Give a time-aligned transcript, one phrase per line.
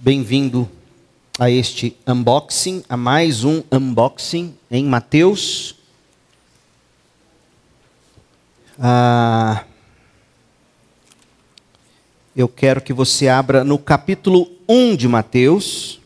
[0.00, 0.70] Bem-vindo
[1.40, 5.74] a este unboxing, a mais um unboxing em Mateus.
[8.78, 9.64] Ah,
[12.36, 16.00] eu quero que você abra no capítulo 1 de Mateus.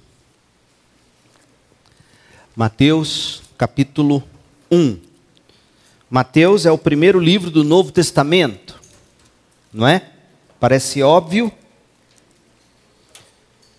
[2.57, 4.25] Mateus, capítulo
[4.71, 4.99] 1.
[6.09, 8.81] Mateus é o primeiro livro do Novo Testamento,
[9.71, 10.13] não é?
[10.59, 11.53] Parece óbvio,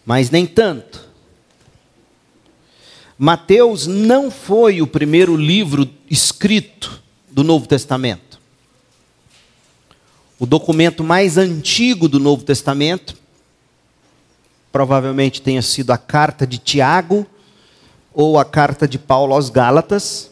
[0.05, 1.09] mas nem tanto.
[3.17, 8.39] Mateus não foi o primeiro livro escrito do Novo Testamento.
[10.39, 13.15] O documento mais antigo do Novo Testamento
[14.71, 17.25] provavelmente tenha sido a carta de Tiago
[18.13, 20.31] ou a carta de Paulo aos Gálatas.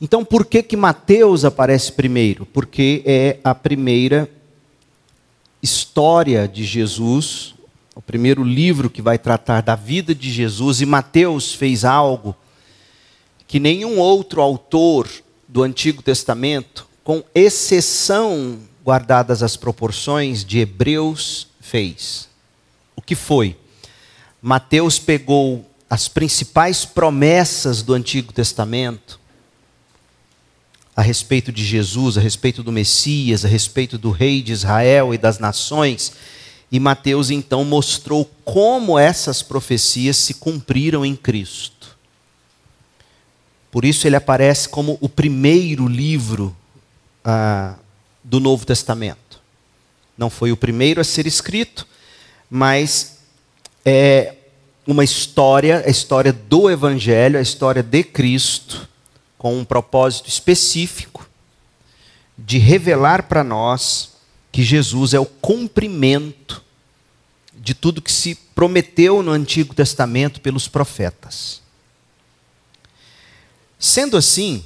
[0.00, 2.44] Então, por que que Mateus aparece primeiro?
[2.44, 4.28] Porque é a primeira
[5.62, 7.54] história de Jesus,
[7.94, 12.36] o primeiro livro que vai tratar da vida de Jesus, e Mateus fez algo
[13.46, 15.08] que nenhum outro autor
[15.48, 22.28] do Antigo Testamento, com exceção, guardadas as proporções, de Hebreus, fez.
[22.94, 23.56] O que foi?
[24.40, 29.18] Mateus pegou as principais promessas do Antigo Testamento
[30.94, 35.18] a respeito de Jesus, a respeito do Messias, a respeito do rei de Israel e
[35.18, 36.12] das nações,
[36.70, 41.96] e Mateus então mostrou como essas profecias se cumpriram em Cristo.
[43.70, 46.56] Por isso ele aparece como o primeiro livro
[47.24, 47.74] ah,
[48.22, 49.40] do Novo Testamento.
[50.16, 51.86] Não foi o primeiro a ser escrito,
[52.48, 53.18] mas
[53.84, 54.34] é
[54.86, 58.88] uma história, a história do Evangelho, a história de Cristo,
[59.38, 61.28] com um propósito específico
[62.36, 64.10] de revelar para nós
[64.52, 66.62] que Jesus é o cumprimento
[67.54, 71.60] de tudo que se prometeu no Antigo Testamento pelos profetas.
[73.78, 74.64] Sendo assim,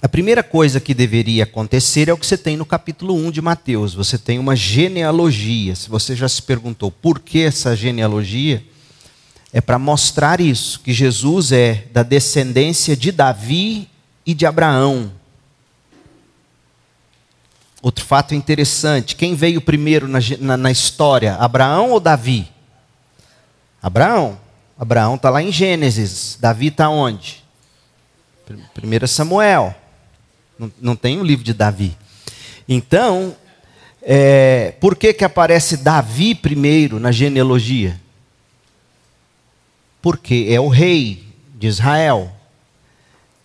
[0.00, 3.42] a primeira coisa que deveria acontecer é o que você tem no capítulo 1 de
[3.42, 3.94] Mateus.
[3.94, 5.74] Você tem uma genealogia.
[5.74, 8.64] Se você já se perguntou por que essa genealogia,
[9.52, 13.88] é para mostrar isso, que Jesus é da descendência de Davi
[14.24, 15.10] e de Abraão.
[17.80, 22.48] Outro fato interessante: quem veio primeiro na, na, na história, Abraão ou Davi?
[23.82, 24.38] Abraão.
[24.78, 26.38] Abraão está lá em Gênesis.
[26.40, 27.42] Davi está onde?
[28.50, 29.74] 1 Samuel.
[30.58, 31.96] Não, não tem o um livro de Davi.
[32.68, 33.36] Então,
[34.02, 37.98] é, por que, que aparece Davi primeiro na genealogia?
[40.00, 41.24] Porque é o rei
[41.54, 42.32] de Israel.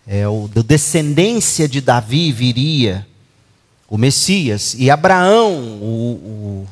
[0.05, 3.07] É o da descendência de Davi viria
[3.93, 6.65] o Messias, e Abraão, o,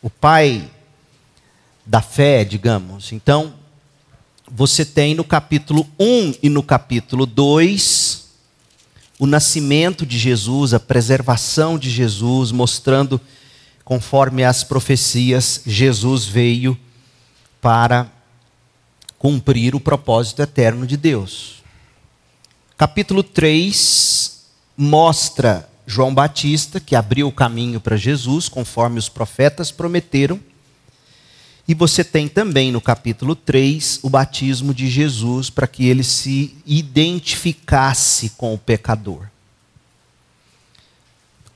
[0.00, 0.66] o, o pai
[1.84, 3.12] da fé, digamos.
[3.12, 3.52] Então,
[4.50, 8.28] você tem no capítulo 1 e no capítulo 2
[9.18, 13.20] o nascimento de Jesus, a preservação de Jesus, mostrando,
[13.84, 16.74] conforme as profecias, Jesus veio
[17.60, 18.10] para
[19.18, 21.62] cumprir o propósito eterno de Deus.
[22.78, 24.40] Capítulo 3
[24.74, 30.40] mostra João Batista, que abriu o caminho para Jesus, conforme os profetas prometeram.
[31.68, 36.56] E você tem também no capítulo 3 o batismo de Jesus para que ele se
[36.66, 39.26] identificasse com o pecador.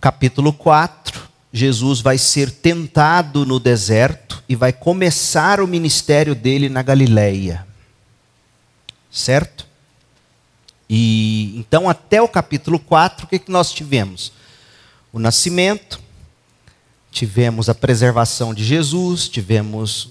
[0.01, 6.83] Capítulo 4, Jesus vai ser tentado no deserto e vai começar o ministério dele na
[6.83, 7.67] Galileia.
[9.11, 9.60] Certo?
[10.93, 14.33] E então até o capítulo 4, o que, que nós tivemos?
[15.13, 16.01] O nascimento,
[17.13, 20.09] tivemos a preservação de Jesus, tivemos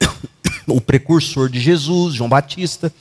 [0.68, 2.94] o precursor de Jesus, João Batista,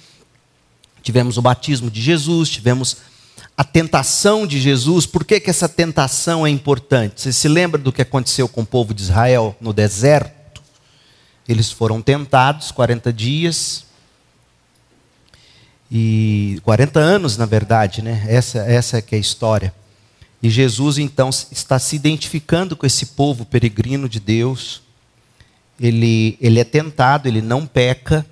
[1.03, 2.97] tivemos o batismo de Jesus, tivemos
[3.55, 5.05] a tentação de Jesus.
[5.05, 7.21] Por que, que essa tentação é importante?
[7.21, 10.63] Você se lembra do que aconteceu com o povo de Israel no deserto?
[11.47, 13.85] Eles foram tentados 40 dias,
[15.91, 18.23] e 40 anos, na verdade, né?
[18.26, 19.73] Essa, essa é que é a história.
[20.41, 24.82] E Jesus então está se identificando com esse povo peregrino de Deus.
[25.78, 28.26] Ele, ele é tentado, ele não peca.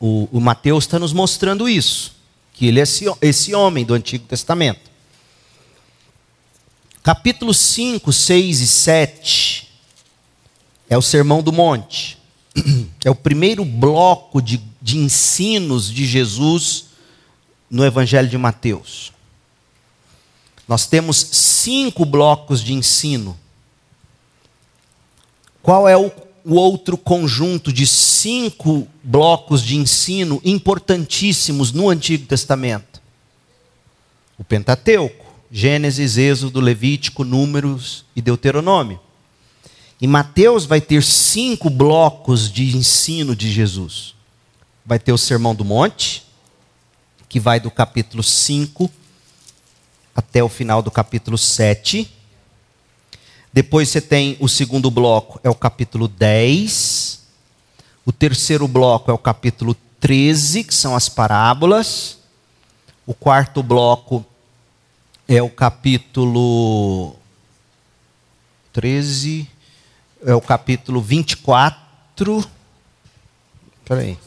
[0.00, 2.16] O, o Mateus está nos mostrando isso,
[2.52, 4.90] que ele é esse, esse homem do Antigo Testamento.
[7.04, 9.68] Capítulo 5, 6 e 7
[10.90, 12.18] é o Sermão do Monte.
[13.04, 16.86] É o primeiro bloco de de ensinos de Jesus
[17.70, 19.12] no Evangelho de Mateus.
[20.66, 23.38] Nós temos cinco blocos de ensino.
[25.62, 26.10] Qual é o
[26.44, 33.00] o outro conjunto de cinco blocos de ensino importantíssimos no Antigo Testamento?
[34.38, 38.98] O Pentateuco, Gênesis, Êxodo, Levítico, Números e Deuteronômio.
[40.00, 44.16] E Mateus vai ter cinco blocos de ensino de Jesus.
[44.84, 46.24] Vai ter o Sermão do Monte,
[47.28, 48.90] que vai do capítulo 5
[50.14, 52.12] até o final do capítulo 7.
[53.52, 57.22] Depois você tem o segundo bloco, é o capítulo 10.
[58.04, 62.18] O terceiro bloco é o capítulo 13, que são as parábolas.
[63.06, 64.24] O quarto bloco
[65.28, 67.14] é o capítulo
[68.72, 69.48] 13,
[70.24, 72.44] é o capítulo 24.
[73.82, 74.18] Espera aí.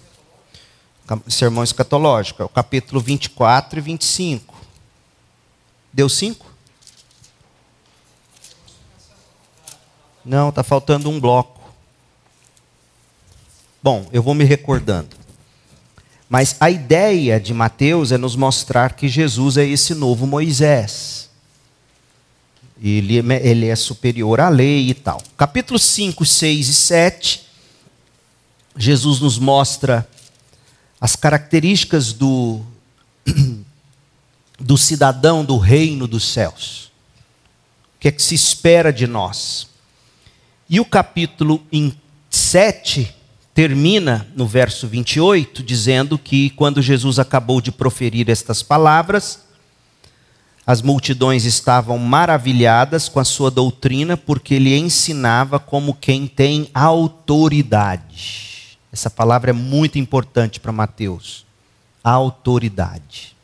[1.27, 4.55] Sermão escatológico, é o capítulo 24 e 25.
[5.93, 6.45] Deu cinco?
[10.25, 11.61] Não, está faltando um bloco.
[13.81, 15.15] Bom, eu vou me recordando.
[16.27, 21.29] Mas a ideia de Mateus é nos mostrar que Jesus é esse novo Moisés.
[22.81, 25.21] Ele, é, ele é superior à lei e tal.
[25.37, 27.45] Capítulos 5, 6 e 7,
[28.75, 30.09] Jesus nos mostra
[31.05, 32.61] as características do,
[34.59, 36.85] do cidadão do reino dos céus.
[37.95, 39.67] O que é que se espera de nós?
[40.67, 41.61] E o capítulo
[42.27, 43.13] 7
[43.53, 49.41] termina no verso 28, dizendo que quando Jesus acabou de proferir estas palavras,
[50.65, 58.54] as multidões estavam maravilhadas com a sua doutrina, porque ele ensinava como quem tem autoridade.
[58.95, 61.45] Essa palavra é muito importante para Mateus.
[62.01, 63.35] Autoridade.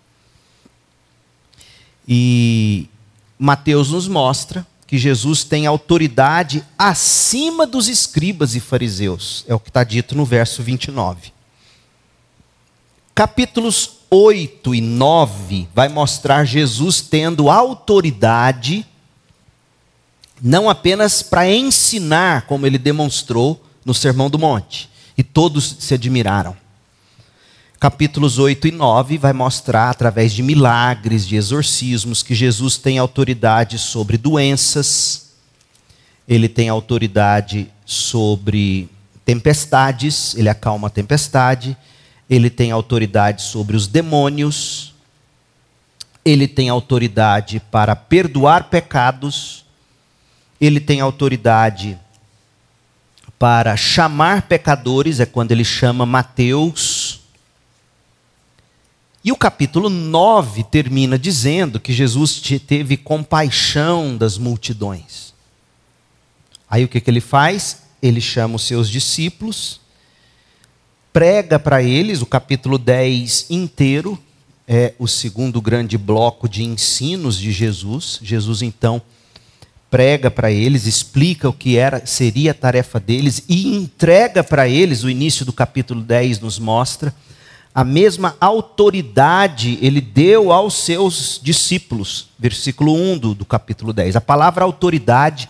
[2.08, 2.88] E
[3.38, 9.44] Mateus nos mostra que Jesus tem autoridade acima dos escribas e fariseus.
[9.46, 11.34] É o que está dito no verso 29.
[13.14, 18.88] Capítulos 8 e 9 vai mostrar Jesus tendo autoridade,
[20.42, 24.91] não apenas para ensinar, como ele demonstrou no Sermão do Monte,
[25.22, 26.58] e todos se admiraram.
[27.80, 33.78] Capítulos 8 e 9 vai mostrar, através de milagres, de exorcismos, que Jesus tem autoridade
[33.78, 35.34] sobre doenças,
[36.28, 38.90] ele tem autoridade sobre
[39.24, 41.78] tempestades, ele acalma a tempestade,
[42.28, 44.96] ele tem autoridade sobre os demônios,
[46.26, 49.66] ele tem autoridade para perdoar pecados,
[50.60, 52.00] ele tem autoridade
[53.42, 57.22] para chamar pecadores, é quando ele chama Mateus
[59.24, 65.34] e o capítulo 9 termina dizendo que Jesus teve compaixão das multidões.
[66.70, 67.82] Aí o que, que ele faz?
[68.00, 69.82] Ele chama os seus discípulos,
[71.12, 74.20] prega para eles, o capítulo 10 inteiro,
[74.68, 78.20] é o segundo grande bloco de ensinos de Jesus.
[78.22, 79.02] Jesus então
[79.92, 85.04] prega para eles, explica o que era, seria a tarefa deles e entrega para eles,
[85.04, 87.14] o início do capítulo 10 nos mostra,
[87.76, 92.30] a mesma autoridade ele deu aos seus discípulos.
[92.40, 94.16] Versículo 1 do, do capítulo 10.
[94.16, 95.50] A palavra autoridade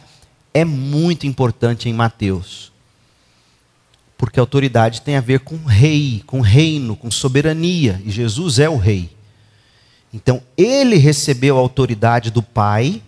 [0.53, 2.71] é muito importante em Mateus.
[4.17, 7.99] Porque autoridade tem a ver com rei, com reino, com soberania.
[8.05, 9.09] E Jesus é o rei.
[10.13, 13.01] Então, ele recebeu a autoridade do Pai,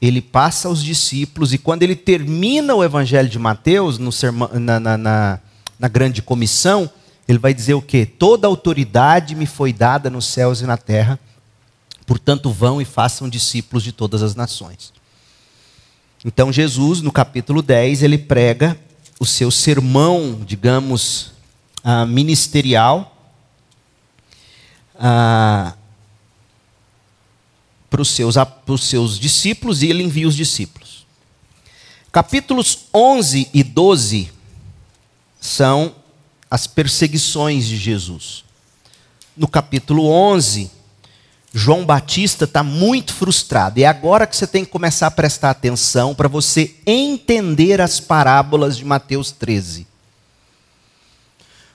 [0.00, 4.78] ele passa aos discípulos, e quando ele termina o evangelho de Mateus, no sermão, na,
[4.78, 5.40] na, na,
[5.78, 6.90] na grande comissão,
[7.26, 8.06] ele vai dizer o quê?
[8.06, 11.18] Toda autoridade me foi dada nos céus e na terra,
[12.06, 14.92] portanto vão e façam discípulos de todas as nações.
[16.24, 18.78] Então Jesus, no capítulo 10, ele prega
[19.18, 21.32] o seu sermão, digamos,
[21.84, 23.16] uh, ministerial,
[24.94, 25.72] uh,
[27.88, 28.34] para os seus,
[28.80, 31.06] seus discípulos e ele envia os discípulos.
[32.10, 34.32] Capítulos 11 e 12
[35.40, 35.94] são
[36.50, 38.44] as perseguições de Jesus.
[39.36, 40.70] No capítulo 11,
[41.52, 43.78] João Batista está muito frustrado.
[43.78, 48.00] E é agora que você tem que começar a prestar atenção para você entender as
[48.00, 49.86] parábolas de Mateus 13.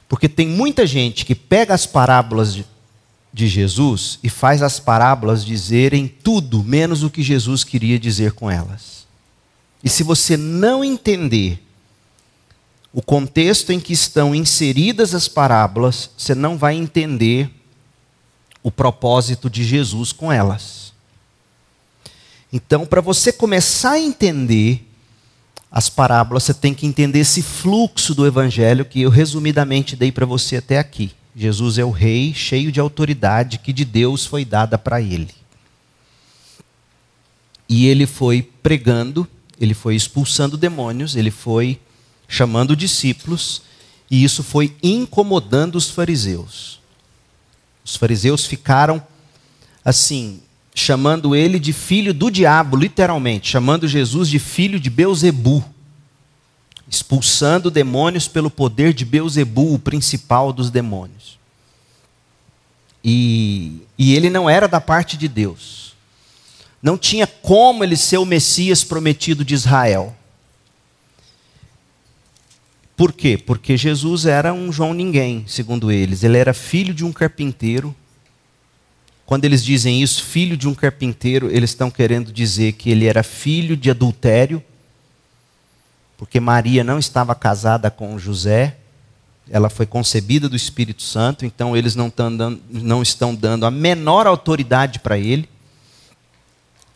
[0.08, 2.65] Porque tem muita gente que pega as parábolas de,
[3.34, 8.50] de Jesus e faz as parábolas dizerem tudo menos o que Jesus queria dizer com
[8.50, 9.08] elas.
[9.84, 11.64] E se você não entender
[12.94, 17.50] o contexto em que estão inseridas as parábolas, você não vai entender
[18.62, 20.92] o propósito de Jesus com elas.
[22.52, 24.88] Então, para você começar a entender
[25.72, 30.26] as parábolas, você tem que entender esse fluxo do evangelho que eu resumidamente dei para
[30.26, 31.14] você até aqui.
[31.36, 35.30] Jesus é o rei, cheio de autoridade que de Deus foi dada para ele.
[37.70, 39.28] E ele foi pregando,
[39.60, 41.80] ele foi expulsando demônios, ele foi
[42.28, 43.62] chamando discípulos,
[44.10, 46.82] e isso foi incomodando os fariseus.
[47.84, 49.02] Os fariseus ficaram
[49.84, 50.42] assim,
[50.76, 55.64] chamando ele de filho do diabo, literalmente, chamando Jesus de filho de Beuzebu,
[56.91, 61.39] expulsando demônios pelo poder de Beuzebu, o principal dos demônios.
[63.01, 65.95] E, e ele não era da parte de Deus.
[66.83, 70.13] Não tinha como ele ser o Messias prometido de Israel.
[72.98, 73.38] Por quê?
[73.38, 76.24] Porque Jesus era um João ninguém, segundo eles.
[76.24, 77.95] Ele era filho de um carpinteiro,
[79.25, 83.24] quando eles dizem isso, filho de um carpinteiro, eles estão querendo dizer que ele era
[83.24, 84.62] filho de adultério,
[86.22, 88.78] porque Maria não estava casada com José,
[89.50, 94.28] ela foi concebida do Espírito Santo, então eles não, dando, não estão dando a menor
[94.28, 95.50] autoridade para ele.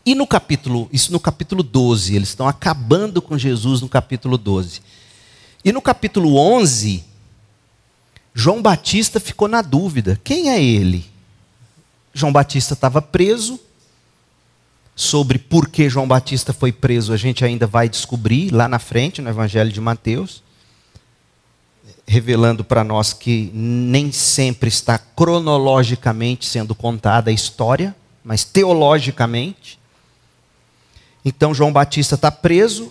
[0.06, 4.80] E no capítulo, isso no capítulo 12, eles estão acabando com Jesus no capítulo 12.
[5.64, 7.02] E no capítulo 11,
[8.32, 11.04] João Batista ficou na dúvida: quem é ele?
[12.14, 13.58] João Batista estava preso.
[14.98, 19.20] Sobre por que João Batista foi preso, a gente ainda vai descobrir lá na frente,
[19.20, 20.42] no Evangelho de Mateus,
[22.06, 29.78] revelando para nós que nem sempre está cronologicamente sendo contada a história, mas teologicamente.
[31.22, 32.90] Então, João Batista está preso,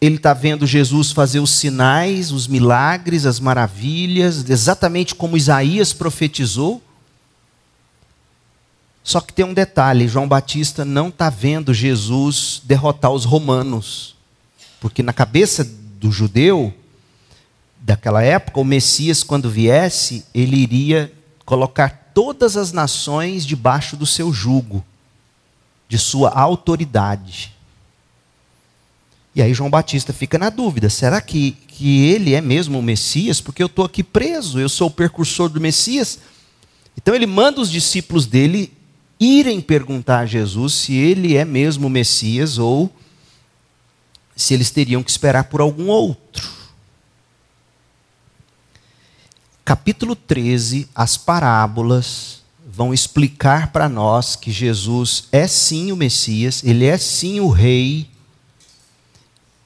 [0.00, 6.82] ele está vendo Jesus fazer os sinais, os milagres, as maravilhas, exatamente como Isaías profetizou.
[9.08, 14.14] Só que tem um detalhe: João Batista não está vendo Jesus derrotar os romanos.
[14.78, 16.74] Porque na cabeça do judeu
[17.80, 21.10] daquela época, o Messias, quando viesse, ele iria
[21.46, 24.84] colocar todas as nações debaixo do seu jugo,
[25.88, 27.54] de sua autoridade.
[29.34, 33.40] E aí João Batista fica na dúvida: será que, que ele é mesmo o Messias?
[33.40, 36.18] Porque eu estou aqui preso, eu sou o precursor do Messias.
[36.94, 38.76] Então ele manda os discípulos dele
[39.18, 42.92] irem perguntar a Jesus se ele é mesmo o Messias ou
[44.36, 46.48] se eles teriam que esperar por algum outro.
[49.64, 56.84] Capítulo 13, as parábolas vão explicar para nós que Jesus é sim o Messias, ele
[56.84, 58.08] é sim o rei,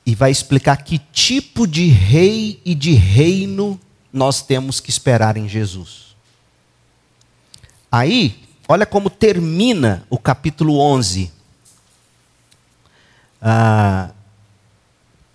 [0.04, 3.78] e vai explicar que tipo de rei e de reino
[4.12, 6.16] nós temos que esperar em Jesus.
[7.90, 8.41] Aí,
[8.72, 11.30] Olha como termina o capítulo 11.
[13.38, 14.12] Ah,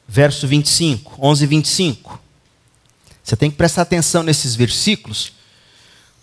[0.08, 2.20] verso 25, 11 e 25.
[3.24, 5.34] Você tem que prestar atenção nesses versículos,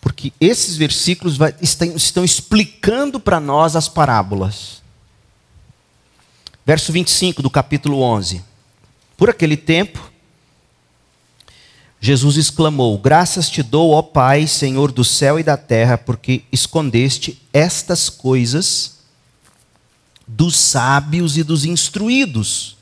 [0.00, 4.82] porque esses versículos vai, estão, estão explicando para nós as parábolas.
[6.66, 8.44] Verso 25 do capítulo 11.
[9.16, 10.10] Por aquele tempo,
[12.04, 17.40] Jesus exclamou: Graças te dou, ó Pai, Senhor do céu e da terra, porque escondeste
[17.50, 18.98] estas coisas
[20.28, 22.76] dos sábios e dos instruídos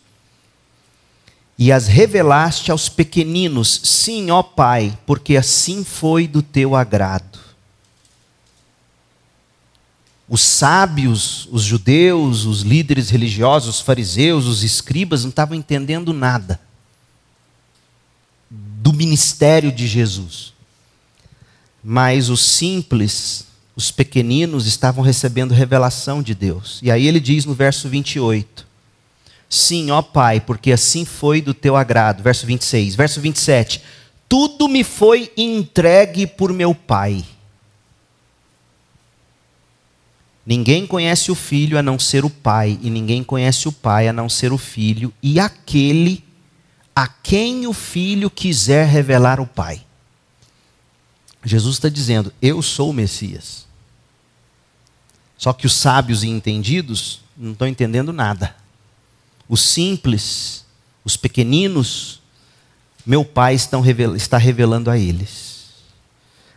[1.56, 3.82] e as revelaste aos pequeninos.
[3.84, 7.38] Sim, ó Pai, porque assim foi do teu agrado.
[10.28, 16.58] Os sábios, os judeus, os líderes religiosos, os fariseus, os escribas não estavam entendendo nada
[18.82, 20.52] do ministério de Jesus.
[21.84, 23.46] Mas os simples,
[23.76, 26.80] os pequeninos, estavam recebendo revelação de Deus.
[26.82, 28.66] E aí ele diz no verso 28.
[29.48, 32.24] Sim, ó Pai, porque assim foi do teu agrado.
[32.24, 32.96] Verso 26.
[32.96, 33.82] Verso 27.
[34.28, 37.24] Tudo me foi entregue por meu Pai.
[40.44, 44.12] Ninguém conhece o filho a não ser o Pai, e ninguém conhece o Pai a
[44.12, 46.24] não ser o filho, e aquele
[46.94, 49.84] a quem o filho quiser revelar o Pai.
[51.44, 53.66] Jesus está dizendo: Eu sou o Messias.
[55.36, 58.54] Só que os sábios e entendidos não estão entendendo nada.
[59.48, 60.64] Os simples,
[61.04, 62.20] os pequeninos,
[63.04, 65.52] meu Pai está revelando a eles.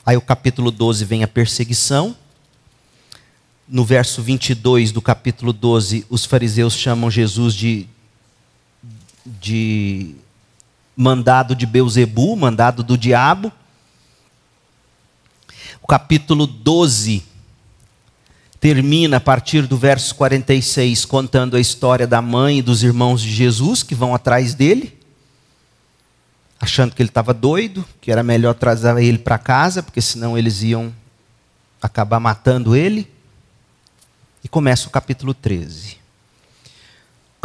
[0.06, 2.15] Aí o capítulo 12 vem a perseguição.
[3.68, 7.88] No verso 22 do capítulo 12, os fariseus chamam Jesus de,
[9.25, 10.15] de
[10.96, 13.52] mandado de Beuzebu, mandado do diabo.
[15.82, 17.24] O capítulo 12
[18.60, 23.32] termina a partir do verso 46 contando a história da mãe e dos irmãos de
[23.32, 24.98] Jesus que vão atrás dele,
[26.60, 30.64] achando que ele estava doido, que era melhor trazer ele para casa, porque senão eles
[30.64, 30.92] iam
[31.82, 33.12] acabar matando ele.
[34.44, 36.05] E começa o capítulo 13.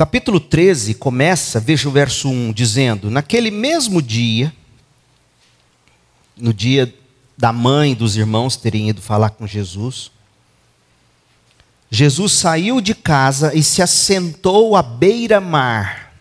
[0.01, 4.51] Capítulo 13 começa, veja o verso 1, dizendo: Naquele mesmo dia,
[6.35, 6.95] no dia
[7.37, 10.11] da mãe dos irmãos terem ido falar com Jesus,
[11.91, 16.15] Jesus saiu de casa e se assentou à beira-mar.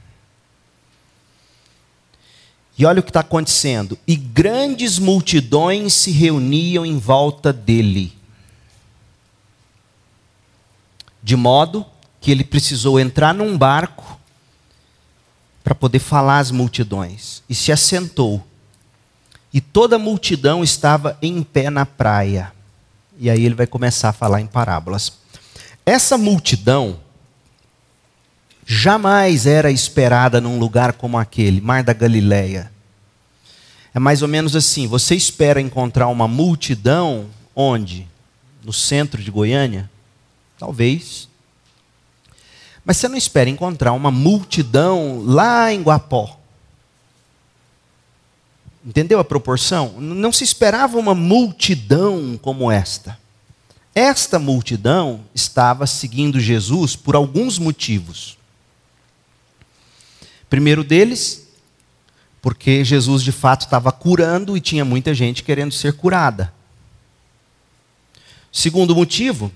[2.77, 3.97] E olha o que está acontecendo.
[4.05, 8.11] E grandes multidões se reuniam em volta dele.
[11.23, 11.85] De modo
[12.19, 14.19] que ele precisou entrar num barco
[15.63, 17.43] para poder falar às multidões.
[17.49, 18.45] E se assentou.
[19.53, 22.51] E toda a multidão estava em pé na praia.
[23.17, 25.13] E aí ele vai começar a falar em parábolas.
[25.85, 26.99] Essa multidão
[28.65, 32.71] jamais era esperada num lugar como aquele, Mar da Galileia.
[33.93, 38.07] É mais ou menos assim: você espera encontrar uma multidão onde?
[38.63, 39.89] No centro de Goiânia?
[40.57, 41.28] Talvez.
[42.83, 46.39] Mas você não espera encontrar uma multidão lá em Guapó.
[48.85, 49.99] Entendeu a proporção?
[49.99, 53.19] Não se esperava uma multidão como esta.
[53.93, 58.37] Esta multidão estava seguindo Jesus por alguns motivos.
[60.49, 61.47] Primeiro deles,
[62.41, 66.53] porque Jesus de fato estava curando e tinha muita gente querendo ser curada.
[68.51, 69.51] Segundo motivo,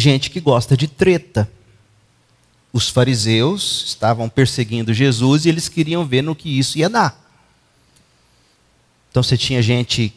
[0.00, 1.48] gente que gosta de treta.
[2.72, 7.20] Os fariseus estavam perseguindo Jesus e eles queriam ver no que isso ia dar.
[9.10, 10.12] Então você tinha gente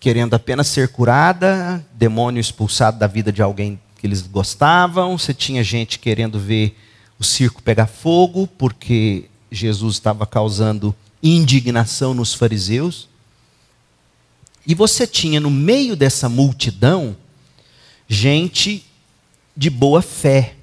[0.00, 5.62] querendo apenas ser curada, demônio expulsado da vida de alguém que eles gostavam, você tinha
[5.64, 6.76] gente querendo ver
[7.18, 13.08] o circo pegar fogo, porque Jesus estava causando indignação nos fariseus.
[14.64, 17.16] E você tinha no meio dessa multidão
[18.08, 18.87] gente
[19.58, 20.54] de boa fé.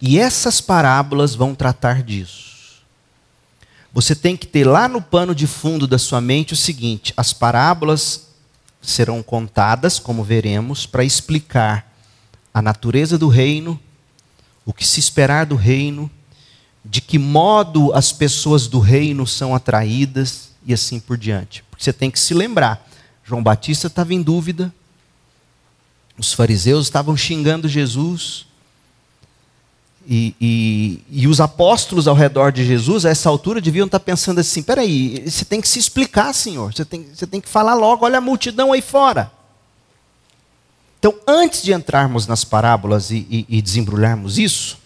[0.00, 2.84] E essas parábolas vão tratar disso.
[3.92, 7.32] Você tem que ter lá no pano de fundo da sua mente o seguinte: as
[7.32, 8.28] parábolas
[8.80, 11.92] serão contadas, como veremos, para explicar
[12.54, 13.78] a natureza do reino,
[14.64, 16.08] o que se esperar do reino,
[16.84, 21.64] de que modo as pessoas do reino são atraídas e assim por diante.
[21.68, 22.88] Porque você tem que se lembrar:
[23.24, 24.72] João Batista estava em dúvida,
[26.20, 28.46] os fariseus estavam xingando Jesus,
[30.06, 34.38] e, e, e, os apóstolos ao redor de Jesus, a essa altura, deviam estar pensando
[34.38, 38.04] assim: peraí, você tem que se explicar, Senhor, você tem, você tem que falar logo,
[38.04, 39.30] olha a multidão aí fora.
[40.98, 44.78] Então, antes de entrarmos nas parábolas e, e, desembrulharmos isso,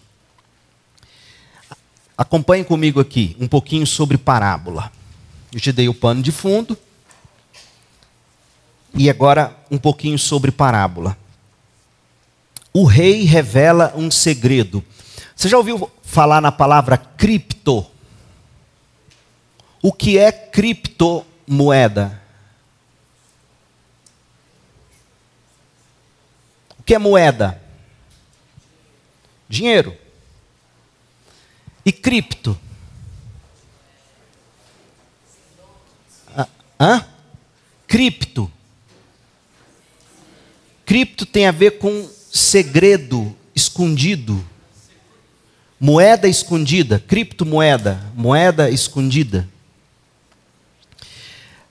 [2.17, 4.93] acompanhe comigo aqui um pouquinho sobre parábola.
[5.53, 6.79] Eu te dei o pano de fundo.
[8.97, 11.17] E agora um pouquinho sobre parábola.
[12.77, 14.85] O rei revela um segredo.
[15.37, 17.87] Você já ouviu falar na palavra cripto?
[19.81, 22.21] O que é criptomoeda?
[26.77, 27.63] O que é moeda?
[29.49, 29.97] Dinheiro.
[31.87, 32.59] E cripto?
[36.37, 36.49] Ah,
[36.81, 37.07] hã?
[37.87, 38.51] Cripto.
[40.85, 44.45] Cripto tem a ver com segredo escondido.
[45.79, 49.49] Moeda escondida, criptomoeda, moeda escondida.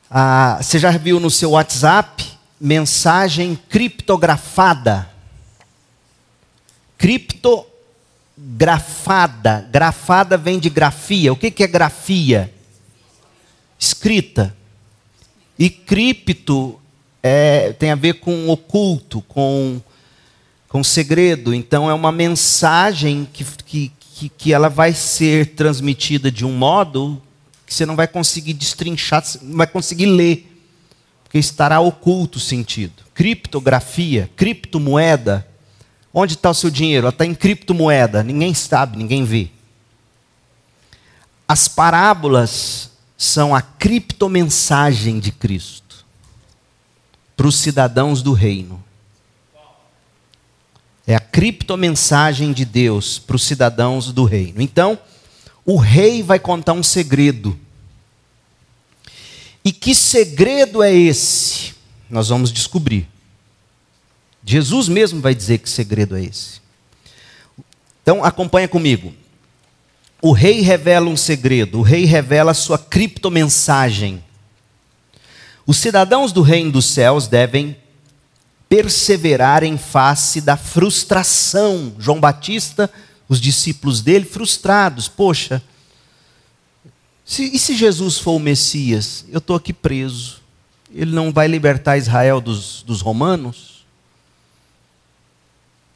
[0.10, 2.26] Ah, você já viu no seu WhatsApp
[2.62, 5.12] mensagem criptografada?
[6.98, 9.68] Criptografada.
[9.70, 11.34] Grafada vem de grafia.
[11.34, 12.54] O que, é grafia?
[13.78, 14.56] Escrita.
[15.60, 16.80] E cripto
[17.22, 19.82] é, tem a ver com oculto, com,
[20.74, 21.54] com segredo.
[21.54, 27.22] Então é uma mensagem que, que, que, que ela vai ser transmitida de um modo
[27.64, 30.52] que você não vai conseguir destrinchar, não vai conseguir ler,
[31.24, 33.04] porque estará oculto o sentido.
[33.14, 35.48] Criptografia, criptomoeda.
[36.12, 37.08] Onde está o seu dinheiro?
[37.08, 38.24] Está em criptomoeda.
[38.24, 39.52] Ninguém sabe, ninguém vê.
[41.48, 46.04] As parábolas são a criptomensagem de Cristo
[47.38, 48.84] para os cidadãos do reino.
[51.34, 54.62] Criptomensagem de Deus para os cidadãos do reino.
[54.62, 55.00] Então,
[55.66, 57.60] o rei vai contar um segredo.
[59.66, 61.74] E que segredo é esse?
[62.08, 63.08] Nós vamos descobrir.
[64.46, 66.62] Jesus mesmo vai dizer que segredo é esse.
[68.04, 69.12] Então, acompanha comigo.
[70.22, 74.24] O rei revela um segredo, o rei revela a sua criptomensagem.
[75.66, 77.76] Os cidadãos do reino dos céus devem
[78.70, 81.96] perseverar em face da frustração.
[82.00, 82.90] João Batista,
[83.28, 85.08] os discípulos dele, frustrados.
[85.08, 85.62] Poxa,
[87.26, 89.26] se, e se Jesus for o Messias?
[89.30, 90.42] Eu estou aqui preso.
[90.94, 93.86] Ele não vai libertar Israel dos, dos romanos?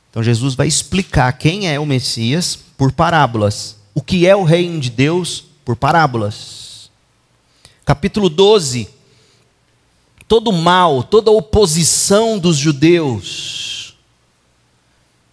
[0.09, 3.75] Então Jesus vai explicar quem é o Messias por parábolas.
[3.93, 6.89] O que é o reino de Deus por parábolas.
[7.85, 8.89] Capítulo 12.
[10.27, 13.95] Todo mal, toda oposição dos judeus.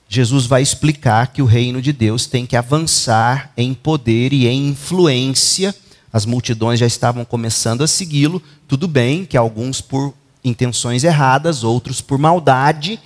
[0.09, 4.68] Jesus vai explicar que o reino de Deus tem que avançar em poder e em
[4.68, 5.74] influência
[6.12, 8.40] as multidões já estavam começando a segui-lo.
[8.68, 13.00] Tudo bem que alguns por intenções erradas, outros por maldade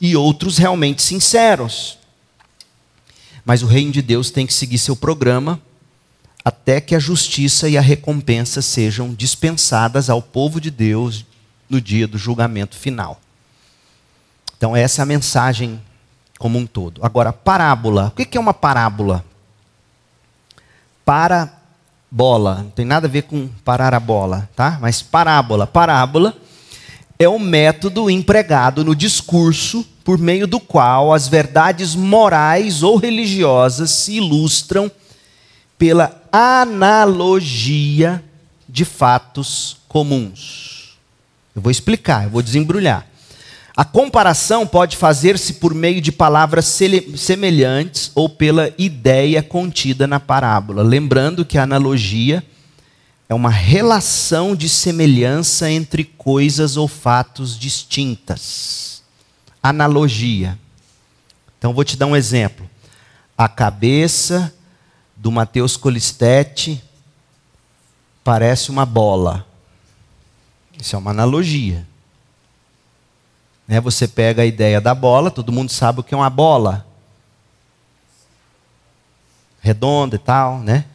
[0.00, 1.96] e outros realmente sinceros.
[3.44, 5.60] Mas o reino de Deus tem que seguir seu programa
[6.44, 11.24] até que a justiça e a recompensa sejam dispensadas ao povo de Deus
[11.68, 13.20] no dia do julgamento final.
[14.56, 15.80] Então, essa é a mensagem
[16.38, 17.04] como um todo.
[17.04, 18.06] Agora, parábola.
[18.06, 19.24] O que é uma parábola?
[21.04, 21.52] Para
[22.10, 24.76] bola, não tem nada a ver com parar a bola, tá?
[24.80, 26.36] Mas parábola, parábola
[27.18, 33.90] é o método empregado no discurso por meio do qual as verdades morais ou religiosas
[33.90, 34.90] se ilustram
[35.78, 38.24] pela analogia
[38.66, 40.96] de fatos comuns.
[41.54, 43.06] Eu vou explicar, eu vou desembrulhar.
[43.76, 46.78] A comparação pode fazer-se por meio de palavras
[47.16, 50.82] semelhantes ou pela ideia contida na parábola.
[50.82, 52.42] Lembrando que a analogia
[53.28, 59.02] é uma relação de semelhança entre coisas ou fatos distintas.
[59.62, 60.58] Analogia.
[61.58, 62.68] Então vou te dar um exemplo.
[63.36, 64.52] A cabeça
[65.22, 66.82] do Mateus Colistete
[68.24, 69.46] parece uma bola.
[70.80, 71.86] Isso é uma analogia.
[73.68, 76.84] Né, você pega a ideia da bola, todo mundo sabe o que é uma bola.
[79.60, 80.86] Redonda e tal, né?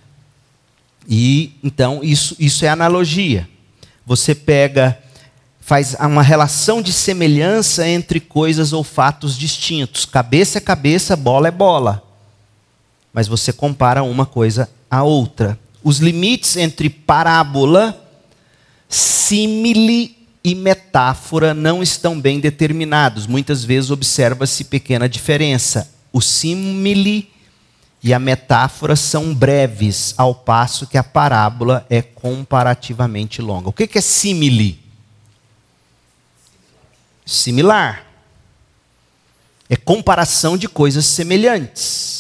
[1.08, 3.48] E então isso, isso é analogia.
[4.06, 5.02] Você pega,
[5.62, 10.04] faz uma relação de semelhança entre coisas ou fatos distintos.
[10.04, 12.07] Cabeça é cabeça, bola é bola.
[13.18, 15.58] Mas você compara uma coisa à outra.
[15.84, 18.00] Os limites entre parábola,
[18.88, 23.26] simile e metáfora não estão bem determinados.
[23.26, 25.92] Muitas vezes observa-se pequena diferença.
[26.14, 27.28] O símile
[28.04, 33.70] e a metáfora são breves, ao passo que a parábola é comparativamente longa.
[33.70, 34.80] O que é símile?
[37.26, 38.06] Similar.
[39.68, 42.17] É comparação de coisas semelhantes.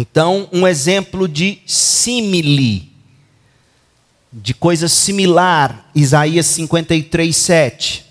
[0.00, 2.92] Então, um exemplo de símile
[4.32, 8.04] de coisa similar, Isaías 53, 7.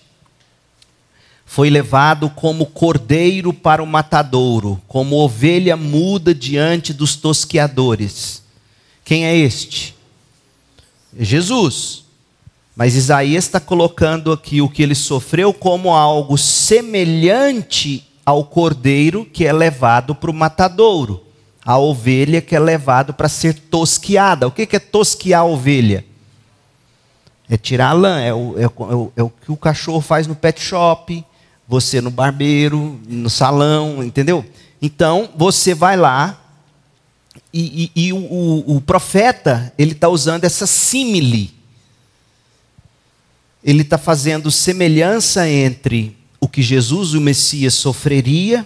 [1.45, 8.43] Foi levado como cordeiro para o matadouro, como ovelha muda diante dos tosqueadores.
[9.05, 9.95] Quem é este?
[11.17, 12.03] É Jesus.
[12.75, 19.45] Mas Isaías está colocando aqui o que ele sofreu como algo semelhante ao cordeiro que
[19.45, 21.26] é levado para o matadouro
[21.67, 24.47] a ovelha que é levado para ser tosquiada.
[24.47, 26.05] O que é tosquiar a ovelha?
[27.49, 30.35] É tirar a lã, é o, é, o, é o que o cachorro faz no
[30.35, 31.25] pet shop,
[31.67, 34.45] você no barbeiro, no salão, entendeu?
[34.81, 36.41] Então, você vai lá
[37.51, 41.53] e, e, e o, o, o, profeta, ele está usando essa símile.
[43.61, 48.65] Ele está fazendo semelhança entre o que Jesus, o Messias, sofreria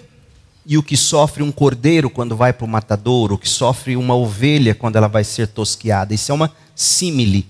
[0.65, 4.15] e o que sofre um cordeiro quando vai para o matadouro, o que sofre uma
[4.15, 6.13] ovelha quando ela vai ser tosquiada.
[6.13, 7.47] Isso é uma símile.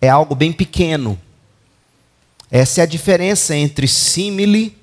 [0.00, 1.18] É algo bem pequeno.
[2.50, 4.76] Essa é a diferença entre símile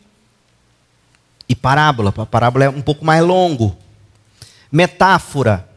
[1.48, 2.14] e parábola.
[2.18, 3.78] A parábola é um pouco mais longo.
[4.72, 5.68] Metáfora.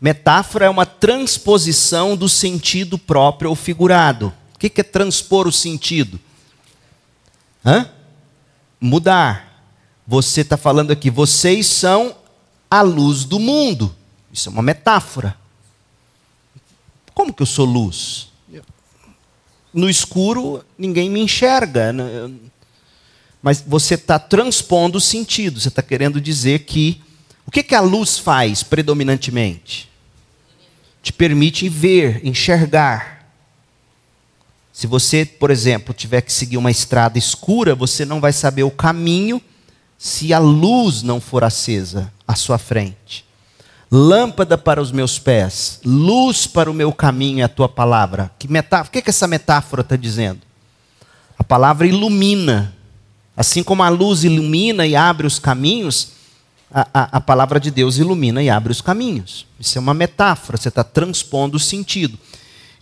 [0.00, 4.32] Metáfora é uma transposição do sentido próprio ou figurado.
[4.54, 6.18] O que é transpor o sentido?
[7.64, 7.88] Hã?
[8.80, 9.47] Mudar.
[10.10, 12.16] Você está falando aqui, vocês são
[12.70, 13.94] a luz do mundo.
[14.32, 15.36] Isso é uma metáfora.
[17.12, 18.30] Como que eu sou luz?
[19.70, 21.92] No escuro ninguém me enxerga.
[21.92, 22.30] Né?
[23.42, 25.60] Mas você está transpondo o sentido.
[25.60, 27.02] Você está querendo dizer que.
[27.44, 29.90] O que, que a luz faz predominantemente?
[31.02, 33.30] Te permite ver, enxergar.
[34.72, 38.70] Se você, por exemplo, tiver que seguir uma estrada escura, você não vai saber o
[38.70, 39.42] caminho
[39.98, 43.26] se a luz não for acesa à sua frente.
[43.90, 48.30] Lâmpada para os meus pés, luz para o meu caminho é a tua palavra.
[48.38, 48.88] Que metáfora?
[48.88, 50.40] O que, que essa metáfora está dizendo?
[51.36, 52.74] A palavra ilumina.
[53.36, 56.12] Assim como a luz ilumina e abre os caminhos,
[56.70, 59.46] a, a, a palavra de Deus ilumina e abre os caminhos.
[59.58, 62.18] Isso é uma metáfora, você está transpondo o sentido.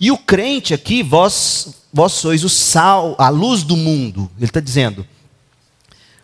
[0.00, 4.30] E o crente aqui, vós, vós sois o sal, a luz do mundo.
[4.36, 5.06] Ele está dizendo,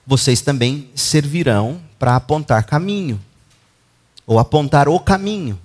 [0.06, 3.20] vocês também servirão para apontar caminho,
[4.26, 5.58] ou apontar o caminho,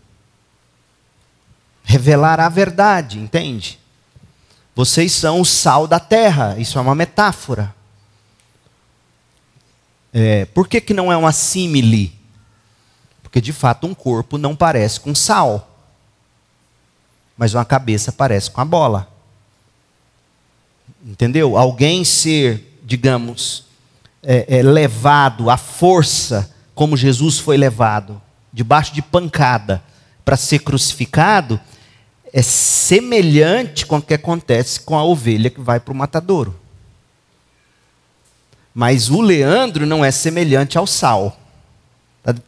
[1.83, 3.79] revelar a verdade, entende?
[4.75, 7.73] Vocês são o sal da terra, isso é uma metáfora.
[10.13, 12.17] É, por que, que não é uma símile?
[13.23, 15.77] Porque de fato um corpo não parece com sal,
[17.37, 19.11] mas uma cabeça parece com a bola.
[21.05, 21.57] Entendeu?
[21.57, 23.66] Alguém ser, digamos,
[24.29, 29.81] é, é, levado à força, como Jesus foi levado, debaixo de pancada,
[30.25, 31.57] para ser crucificado,
[32.33, 36.59] é semelhante com o que acontece com a ovelha que vai para o matadouro.
[38.75, 41.39] Mas o Leandro não é semelhante ao sal.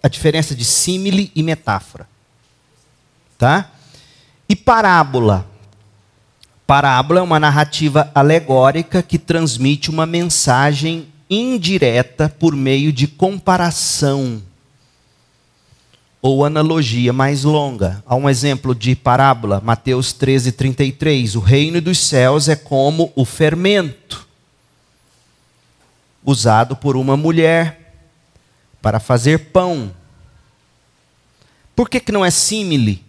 [0.03, 2.05] A, diferença de símile e metáfora.
[3.37, 3.71] Tá?
[4.49, 5.47] E parábola.
[6.67, 14.41] Parábola é uma narrativa alegórica que transmite uma mensagem indireta por meio de comparação
[16.21, 18.03] ou analogia mais longa.
[18.05, 21.35] Há um exemplo de parábola, Mateus 13, 33.
[21.35, 24.27] O reino dos céus é como o fermento
[26.23, 27.95] usado por uma mulher
[28.81, 29.93] para fazer pão.
[31.75, 33.03] Por que, que não é símile?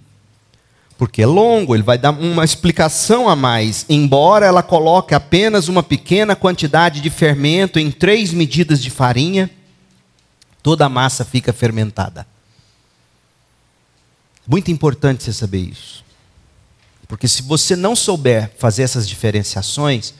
[1.01, 3.87] Porque é longo, ele vai dar uma explicação a mais.
[3.89, 9.51] Embora ela coloque apenas uma pequena quantidade de fermento em três medidas de farinha,
[10.63, 12.27] toda a massa fica fermentada.
[14.47, 16.05] Muito importante você saber isso.
[17.09, 20.13] Porque se você não souber fazer essas diferenciações,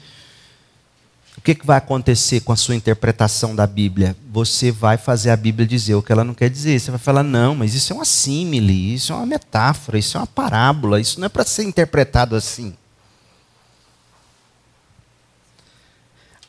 [1.41, 4.15] o que, que vai acontecer com a sua interpretação da Bíblia?
[4.31, 6.79] Você vai fazer a Bíblia dizer o que ela não quer dizer.
[6.79, 10.19] Você vai falar, não, mas isso é uma símile, isso é uma metáfora, isso é
[10.19, 12.75] uma parábola, isso não é para ser interpretado assim.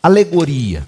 [0.02, 0.86] Alegoria.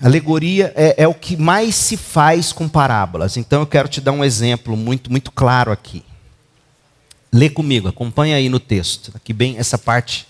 [0.00, 3.36] Alegoria é, é, o que mais se faz com parábolas.
[3.36, 6.02] Então eu quero te dar um exemplo muito, muito claro aqui.
[7.30, 9.12] Lê comigo, acompanha aí no texto.
[9.14, 10.26] Aqui bem essa parte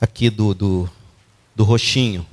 [0.00, 0.90] aqui do, do,
[1.54, 2.26] do roxinho.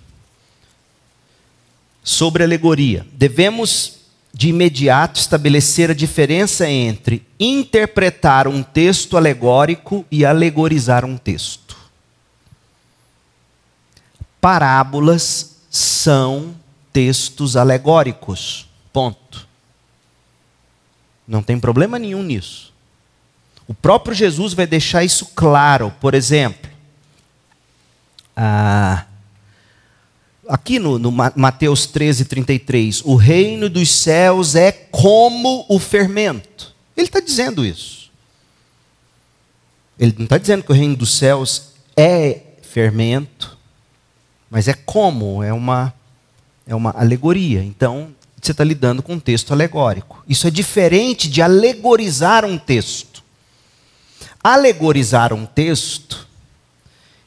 [2.04, 3.06] Sobre alegoria.
[3.14, 4.00] Devemos
[4.34, 11.76] de imediato estabelecer a diferença entre interpretar um texto alegórico e alegorizar um texto.
[14.40, 16.56] Parábolas são
[16.94, 18.68] textos alegóricos.
[18.94, 19.48] Ponto.
[21.28, 22.74] Não tem problema nenhum nisso.
[23.68, 25.94] O próprio Jesus vai deixar isso claro.
[26.00, 26.72] Por exemplo,
[28.36, 29.06] ah,
[30.50, 36.74] aqui no, no Mateus 13, 33, o reino dos céus é como o fermento.
[36.98, 38.10] Ele está dizendo isso.
[40.00, 43.58] Ele não está dizendo que o reino dos céus é fermento,
[44.50, 45.94] mas é como, é uma,
[46.66, 47.64] é uma alegoria.
[47.64, 48.10] Então,
[48.42, 50.24] você está lidando com um texto alegórico.
[50.28, 53.22] Isso é diferente de alegorizar um texto.
[54.44, 56.29] Alegorizar um texto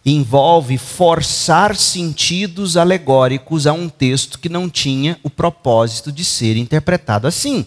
[0.05, 7.27] envolve forçar sentidos alegóricos a um texto que não tinha o propósito de ser interpretado
[7.27, 7.67] assim.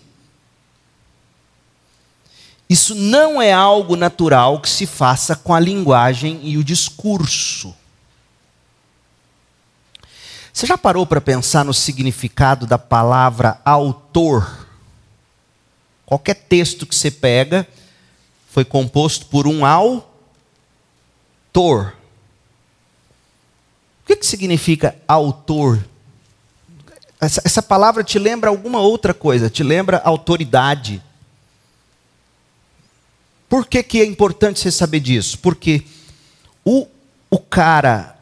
[2.69, 7.74] Isso não é algo natural que se faça com a linguagem e o discurso.
[10.52, 14.67] Você já parou para pensar no significado da palavra autor?
[16.06, 17.67] Qualquer texto que você pega,
[18.50, 20.06] foi composto por um autor.
[24.06, 25.84] O que, que significa autor?
[27.20, 31.02] Essa, essa palavra te lembra alguma outra coisa, te lembra autoridade.
[33.50, 35.39] Por que, que é importante você saber disso?
[35.39, 35.86] Porque
[36.63, 36.86] o,
[37.32, 38.15] o cara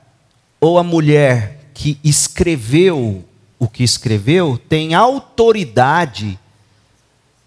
[0.61, 3.25] ou a mulher que escreveu
[3.59, 6.39] o que escreveu tem autoridade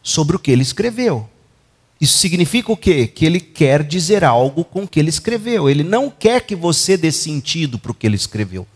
[0.03, 1.27] sobre o que ele escreveu.
[2.01, 3.07] Isso significa o quê?
[3.07, 5.69] Que ele quer dizer algo com o que ele escreveu.
[5.69, 8.67] Ele não quer que você dê sentido para o que ele escreveu.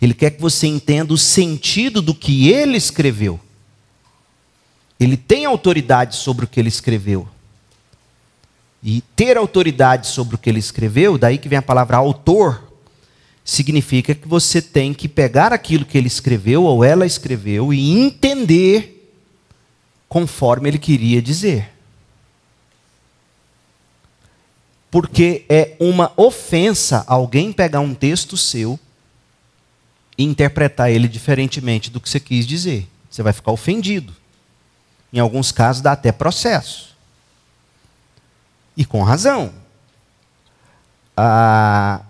[0.00, 3.40] Ele quer que você entenda o sentido do que ele escreveu.
[4.98, 7.28] Ele tem autoridade sobre o que ele escreveu.
[8.82, 12.70] E ter autoridade sobre o que ele escreveu, daí que vem a palavra autor,
[13.44, 19.12] significa que você tem que pegar aquilo que ele escreveu ou ela escreveu e entender
[20.08, 21.70] conforme ele queria dizer.
[24.90, 28.78] Porque é uma ofensa alguém pegar um texto seu
[30.18, 32.88] e interpretar ele diferentemente do que você quis dizer.
[33.08, 34.12] Você vai ficar ofendido.
[35.12, 36.94] Em alguns casos dá até processo.
[38.76, 39.52] E com razão.
[41.16, 42.00] Ah,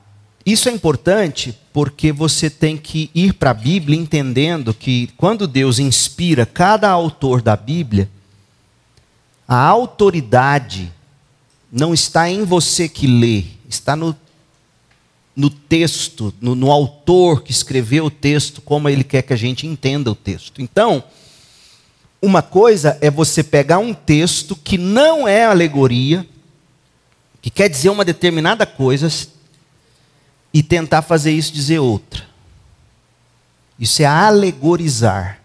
[0.44, 5.78] isso é importante porque você tem que ir para a Bíblia entendendo que quando Deus
[5.78, 8.08] inspira cada autor da Bíblia,
[9.46, 10.92] a autoridade
[11.70, 14.16] não está em você que lê, está no,
[15.36, 19.66] no texto, no, no autor que escreveu o texto, como ele quer que a gente
[19.66, 20.60] entenda o texto.
[20.60, 21.04] Então,
[22.20, 26.26] uma coisa é você pegar um texto que não é alegoria,
[27.40, 29.08] que quer dizer uma determinada coisa,
[30.52, 32.24] e tentar fazer isso dizer outra.
[33.78, 35.40] Isso é alegorizar.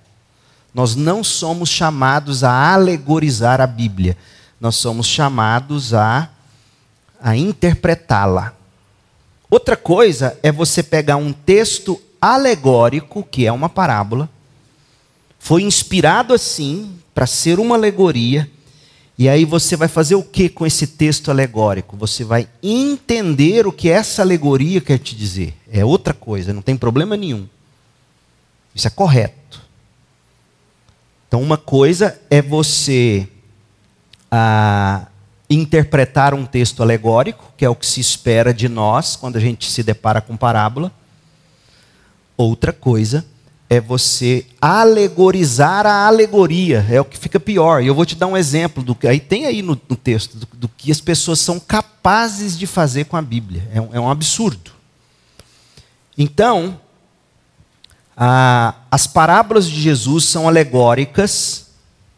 [0.73, 4.17] Nós não somos chamados a alegorizar a Bíblia
[4.65, 6.27] nós somos chamados a,
[7.21, 8.55] a interpretá-la.
[9.47, 14.27] Outra coisa é você pegar um texto alegórico, que é uma parábola,
[15.37, 18.49] foi inspirado assim para ser uma alegoria,
[19.19, 21.95] e aí você vai fazer o que com esse texto alegórico?
[21.95, 25.53] Você vai entender o que essa alegoria quer te dizer.
[25.71, 27.47] É outra coisa, não tem problema nenhum.
[28.73, 29.61] Isso é correto.
[31.27, 33.29] Então, uma coisa é você
[34.37, 35.07] a
[35.49, 39.71] interpretar um texto alegórico, que é o que se espera de nós quando a gente
[39.71, 40.91] se depara com parábola.
[42.35, 43.25] Outra coisa
[43.69, 47.81] é você alegorizar a alegoria, é o que fica pior.
[47.81, 50.37] E eu vou te dar um exemplo do que aí tem aí no, no texto
[50.37, 53.67] do, do, que as pessoas são capazes de fazer com a Bíblia.
[53.73, 54.71] É um, é um absurdo.
[56.17, 56.79] Então,
[58.17, 61.64] a, as parábolas de Jesus são alegóricas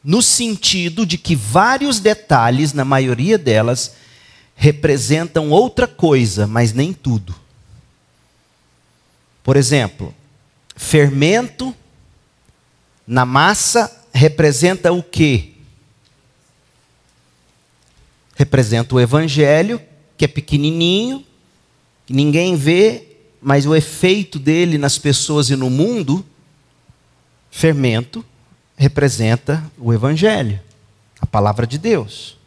[0.07, 3.97] no sentido de que vários detalhes, na maioria delas,
[4.55, 7.35] representam outra coisa, mas nem tudo.
[9.43, 10.15] Por exemplo,
[10.77, 11.75] fermento
[13.05, 15.55] na massa representa o quê?
[18.33, 19.81] Representa o evangelho,
[20.17, 21.21] que é pequenininho,
[22.05, 26.25] que ninguém vê, mas o efeito dele nas pessoas e no mundo,
[27.51, 28.23] fermento,
[28.77, 30.59] representa o Evangelho,
[31.19, 32.37] a palavra de Deus.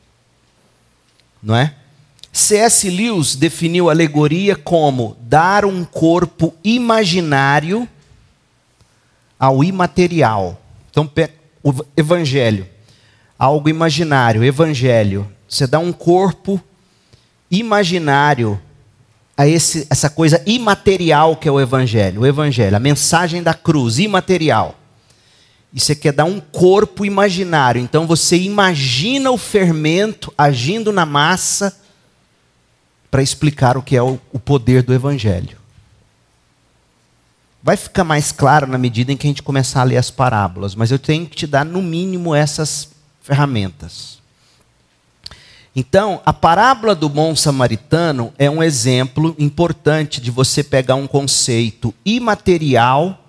[1.43, 1.75] Não é?
[2.33, 2.89] C.S.
[2.89, 7.89] Lewis definiu alegoria como dar um corpo imaginário
[9.39, 10.61] ao imaterial.
[10.91, 11.11] Então,
[11.63, 12.67] o Evangelho,
[13.39, 15.31] algo imaginário, Evangelho.
[15.49, 16.63] Você dá um corpo
[17.51, 18.61] imaginário
[19.37, 22.21] a esse, essa coisa imaterial que é o Evangelho.
[22.21, 24.80] O Evangelho, a mensagem da cruz, imaterial.
[25.73, 27.81] E você quer dar um corpo imaginário.
[27.81, 31.79] Então você imagina o fermento agindo na massa
[33.11, 35.59] para explicar o que é o, o poder do Evangelho.
[37.63, 40.75] Vai ficar mais claro na medida em que a gente começar a ler as parábolas,
[40.75, 42.89] mas eu tenho que te dar no mínimo essas
[43.21, 44.19] ferramentas.
[45.77, 51.95] Então, a parábola do bom samaritano é um exemplo importante de você pegar um conceito
[52.05, 53.20] imaterial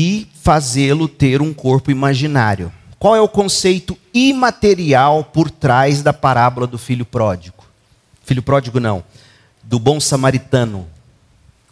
[0.00, 2.72] e fazê-lo ter um corpo imaginário.
[3.00, 7.64] Qual é o conceito imaterial por trás da parábola do filho pródigo?
[8.22, 9.02] Filho pródigo não,
[9.60, 10.86] do bom samaritano.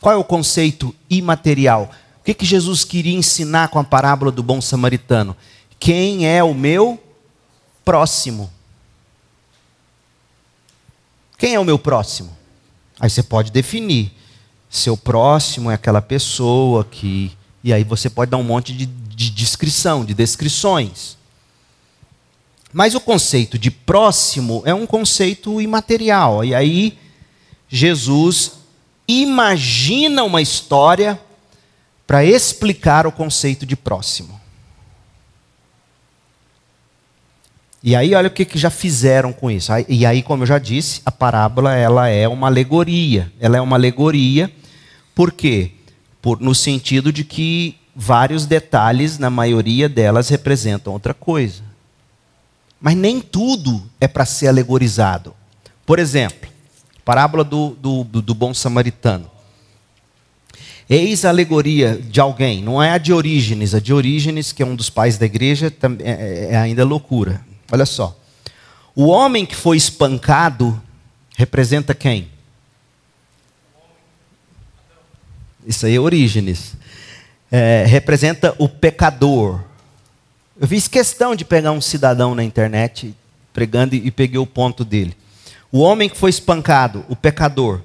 [0.00, 1.88] Qual é o conceito imaterial?
[2.18, 5.36] O que, que Jesus queria ensinar com a parábola do bom samaritano?
[5.78, 7.00] Quem é o meu
[7.84, 8.50] próximo?
[11.38, 12.36] Quem é o meu próximo?
[12.98, 14.10] Aí você pode definir.
[14.68, 19.28] Seu próximo é aquela pessoa que e aí você pode dar um monte de, de
[19.28, 21.18] descrição, de descrições.
[22.72, 26.44] Mas o conceito de próximo é um conceito imaterial.
[26.44, 26.96] E aí
[27.68, 28.52] Jesus
[29.08, 31.20] imagina uma história
[32.06, 34.40] para explicar o conceito de próximo.
[37.82, 39.72] E aí olha o que, que já fizeram com isso.
[39.88, 43.32] E aí, como eu já disse, a parábola ela é uma alegoria.
[43.40, 44.52] Ela é uma alegoria
[45.16, 45.72] por quê?
[46.26, 51.62] Por, no sentido de que vários detalhes, na maioria delas, representam outra coisa.
[52.80, 55.32] Mas nem tudo é para ser alegorizado.
[55.86, 56.50] Por exemplo,
[57.04, 59.30] parábola do, do, do bom samaritano.
[60.90, 63.72] Eis a alegoria de alguém, não é a de Orígenes.
[63.72, 67.40] A de Orígenes, que é um dos pais da igreja, é, é, é ainda loucura.
[67.70, 68.18] Olha só.
[68.96, 70.82] O homem que foi espancado
[71.36, 72.28] representa quem?
[75.66, 76.74] Isso aí é Orígenes.
[77.50, 79.60] É, representa o pecador.
[80.58, 83.14] Eu fiz questão de pegar um cidadão na internet
[83.52, 85.16] pregando e peguei o ponto dele.
[85.72, 87.80] O homem que foi espancado, o pecador.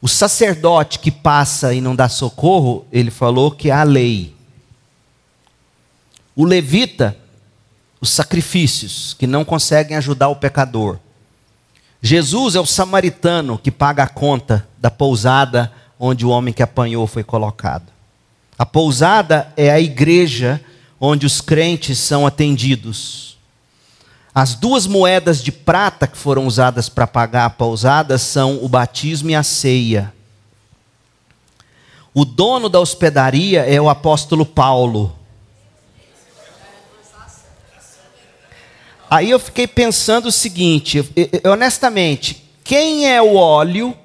[0.00, 4.34] O sacerdote que passa e não dá socorro, ele falou que é a lei.
[6.34, 7.16] O levita,
[8.00, 10.98] os sacrifícios, que não conseguem ajudar o pecador.
[12.00, 17.06] Jesus é o samaritano que paga a conta da pousada onde o homem que apanhou
[17.06, 17.92] foi colocado.
[18.58, 20.60] A pousada é a igreja
[21.00, 23.36] onde os crentes são atendidos.
[24.34, 29.30] As duas moedas de prata que foram usadas para pagar a pousada são o batismo
[29.30, 30.12] e a ceia.
[32.12, 35.14] O dono da hospedaria é o apóstolo Paulo.
[39.08, 41.08] Aí eu fiquei pensando o seguinte,
[41.44, 43.96] honestamente, quem é o óleo,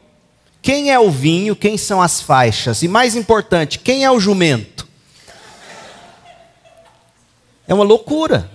[0.61, 2.83] quem é o vinho, quem são as faixas?
[2.83, 4.87] E mais importante, quem é o jumento?
[7.67, 8.49] É uma loucura.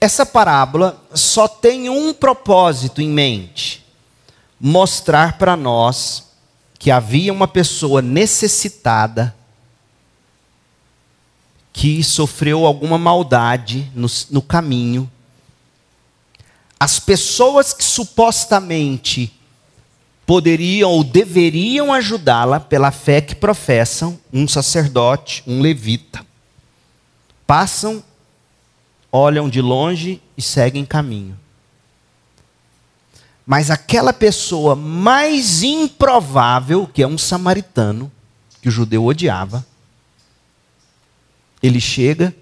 [0.00, 3.84] Essa parábola só tem um propósito em mente:
[4.60, 6.32] mostrar para nós
[6.78, 9.34] que havia uma pessoa necessitada
[11.72, 15.10] que sofreu alguma maldade no, no caminho.
[16.84, 19.32] As pessoas que supostamente
[20.26, 26.26] poderiam ou deveriam ajudá-la pela fé que professam, um sacerdote, um levita,
[27.46, 28.04] passam,
[29.10, 31.40] olham de longe e seguem caminho.
[33.46, 38.12] Mas aquela pessoa mais improvável, que é um samaritano,
[38.60, 39.64] que o judeu odiava,
[41.62, 42.36] ele chega,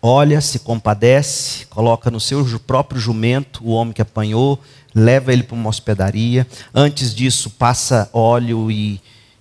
[0.00, 4.60] olha, se compadece, coloca no seu próprio jumento o homem que apanhou,
[4.94, 6.46] leva ele para uma hospedaria.
[6.74, 9.00] Antes disso, passa óleo e,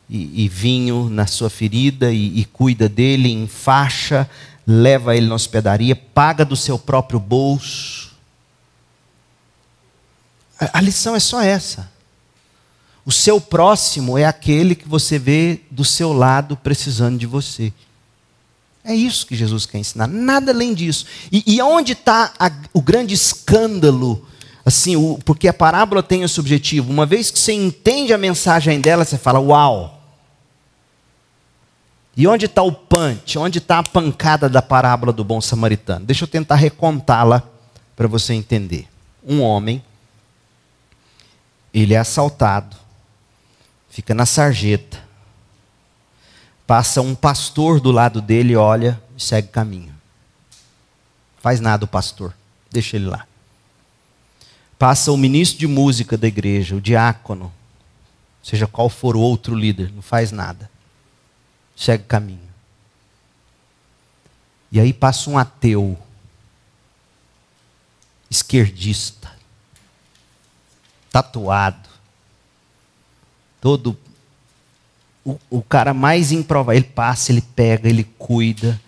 [0.09, 4.29] e, e vinho na sua ferida e, e cuida dele, enfaixa,
[4.65, 8.11] leva ele na hospedaria, paga do seu próprio bolso.
[10.59, 11.89] A, a lição é só essa.
[13.05, 17.71] O seu próximo é aquele que você vê do seu lado precisando de você.
[18.87, 21.05] É isso que Jesus quer ensinar, nada além disso.
[21.29, 22.31] E, e onde está
[22.73, 24.25] o grande escândalo?
[24.65, 26.89] Assim, o, porque a parábola tem esse objetivo.
[26.89, 30.01] Uma vez que você entende a mensagem dela, você fala, uau.
[32.15, 33.37] E onde está o punch?
[33.37, 36.05] Onde está a pancada da parábola do bom samaritano?
[36.05, 37.43] Deixa eu tentar recontá-la
[37.93, 38.87] para você entender.
[39.21, 39.83] Um homem,
[41.73, 42.77] ele é assaltado,
[43.89, 45.06] fica na sarjeta,
[46.67, 49.95] Passa um pastor do lado dele, olha e segue caminho.
[51.39, 52.33] Faz nada o pastor,
[52.69, 53.25] deixa ele lá.
[54.77, 57.53] Passa o ministro de música da igreja, o diácono,
[58.43, 60.69] seja qual for o outro líder, não faz nada.
[61.73, 62.47] Segue caminho.
[64.69, 65.97] E aí passa um ateu,
[68.29, 69.31] esquerdista,
[71.09, 71.87] tatuado,
[73.61, 73.97] todo
[75.27, 78.79] o, o cara mais improvável, ele passa, ele pega, ele cuida.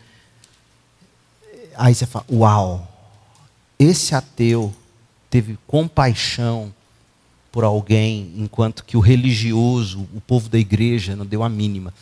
[1.75, 2.87] Aí você fala: Uau,
[3.77, 4.73] esse ateu
[5.29, 6.73] teve compaixão
[7.51, 11.93] por alguém, enquanto que o religioso, o povo da igreja, não deu a mínima.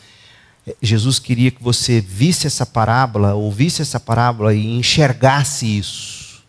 [0.64, 6.44] É, Jesus queria que você visse essa parábola, ouvisse essa parábola e enxergasse isso.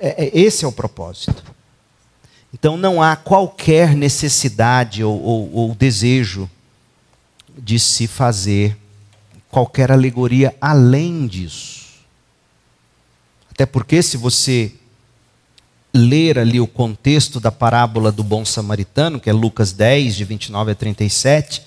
[0.00, 1.44] É, é, esse é o propósito.
[2.52, 6.50] Então não há qualquer necessidade ou, ou, ou desejo
[7.56, 8.76] de se fazer
[9.50, 11.82] qualquer alegoria além disso.
[13.50, 14.72] Até porque, se você
[15.92, 20.72] ler ali o contexto da parábola do bom samaritano, que é Lucas 10, de 29
[20.72, 21.62] a 37,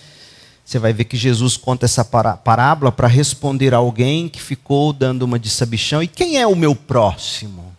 [0.66, 5.22] você vai ver que Jesus conta essa parábola para responder a alguém que ficou dando
[5.22, 7.75] uma de sabichão: e quem é o meu próximo?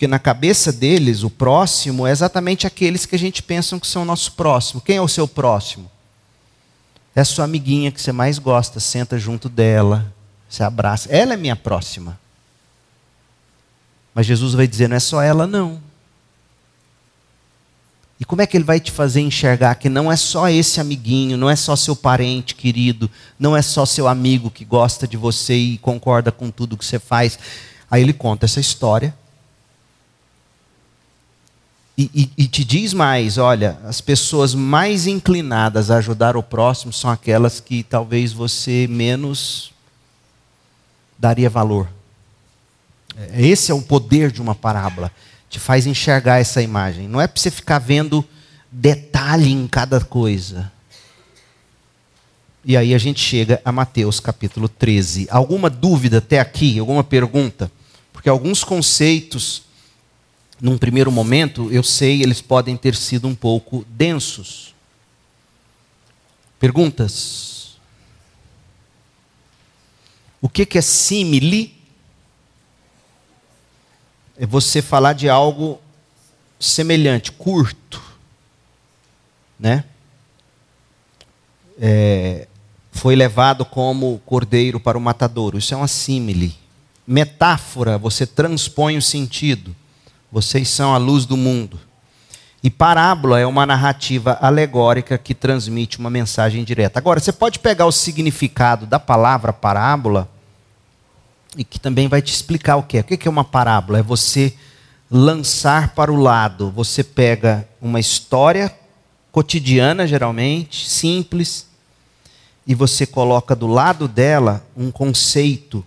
[0.00, 4.00] Porque na cabeça deles, o próximo é exatamente aqueles que a gente pensa que são
[4.00, 4.80] o nosso próximo.
[4.80, 5.90] Quem é o seu próximo?
[7.14, 10.10] É a sua amiguinha que você mais gosta, senta junto dela,
[10.48, 11.06] você abraça.
[11.10, 12.18] Ela é minha próxima.
[14.14, 15.78] Mas Jesus vai dizer: não é só ela, não.
[18.18, 21.36] E como é que ele vai te fazer enxergar que não é só esse amiguinho,
[21.36, 25.54] não é só seu parente querido, não é só seu amigo que gosta de você
[25.54, 27.38] e concorda com tudo que você faz?
[27.90, 29.14] Aí ele conta essa história
[32.00, 36.94] e, e, e, te diz mais: olha, as pessoas mais inclinadas a ajudar o próximo
[36.94, 39.70] são aquelas que talvez você menos
[41.18, 41.86] daria valor.
[43.18, 45.12] É, esse é o poder de uma parábola.
[45.50, 47.06] te faz enxergar essa imagem.
[47.06, 48.24] Não é para você ficar vendo
[48.72, 50.72] detalhe em cada coisa.
[52.64, 55.26] E aí a gente chega a Mateus capítulo 13.
[55.30, 56.78] Alguma dúvida até aqui?
[56.78, 57.70] Alguma pergunta?
[58.10, 59.64] Porque alguns conceitos,
[60.60, 64.74] num primeiro momento, eu sei, eles podem ter sido um pouco densos.
[66.58, 67.78] Perguntas?
[70.40, 71.74] O que, que é simile?
[74.36, 75.80] É você falar de algo
[76.58, 78.02] semelhante, curto,
[79.58, 79.84] né?
[81.78, 82.46] É,
[82.92, 85.56] foi levado como cordeiro para o matadouro.
[85.56, 86.54] Isso é uma símile.
[87.06, 89.74] Metáfora, você transpõe o sentido.
[90.30, 91.78] Vocês são a luz do mundo.
[92.62, 96.98] E parábola é uma narrativa alegórica que transmite uma mensagem direta.
[96.98, 100.28] Agora, você pode pegar o significado da palavra parábola
[101.56, 103.00] e que também vai te explicar o que é.
[103.00, 103.98] O que é uma parábola?
[103.98, 104.54] É você
[105.10, 106.70] lançar para o lado.
[106.70, 108.72] Você pega uma história
[109.32, 111.66] cotidiana, geralmente, simples,
[112.66, 115.84] e você coloca do lado dela um conceito,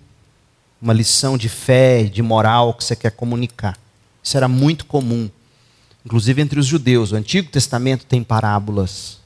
[0.81, 3.77] uma lição de fé, de moral que você quer comunicar.
[4.23, 5.29] Isso era muito comum
[6.05, 7.11] inclusive entre os judeus.
[7.11, 9.21] O Antigo Testamento tem parábolas.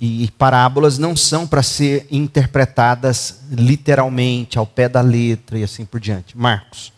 [0.00, 5.98] E parábolas não são para ser interpretadas literalmente, ao pé da letra e assim por
[5.98, 6.38] diante.
[6.38, 6.92] Marcos.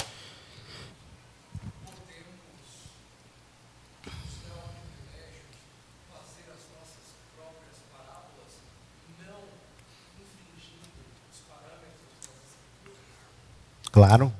[13.90, 14.32] Claro,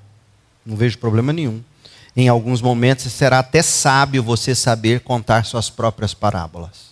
[0.71, 1.63] não vejo problema nenhum
[2.17, 6.91] em alguns momentos será até sábio você saber contar suas próprias parábolas.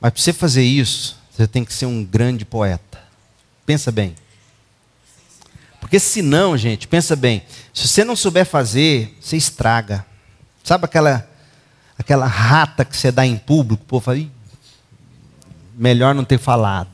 [0.00, 3.02] Mas para você fazer isso, você tem que ser um grande poeta.
[3.64, 4.14] Pensa bem.
[5.80, 10.04] Porque senão, gente, pensa bem, se você não souber fazer, você estraga.
[10.62, 11.28] Sabe aquela
[11.96, 14.18] aquela rata que você dá em público, o povo fala,
[15.74, 16.90] melhor não ter falado.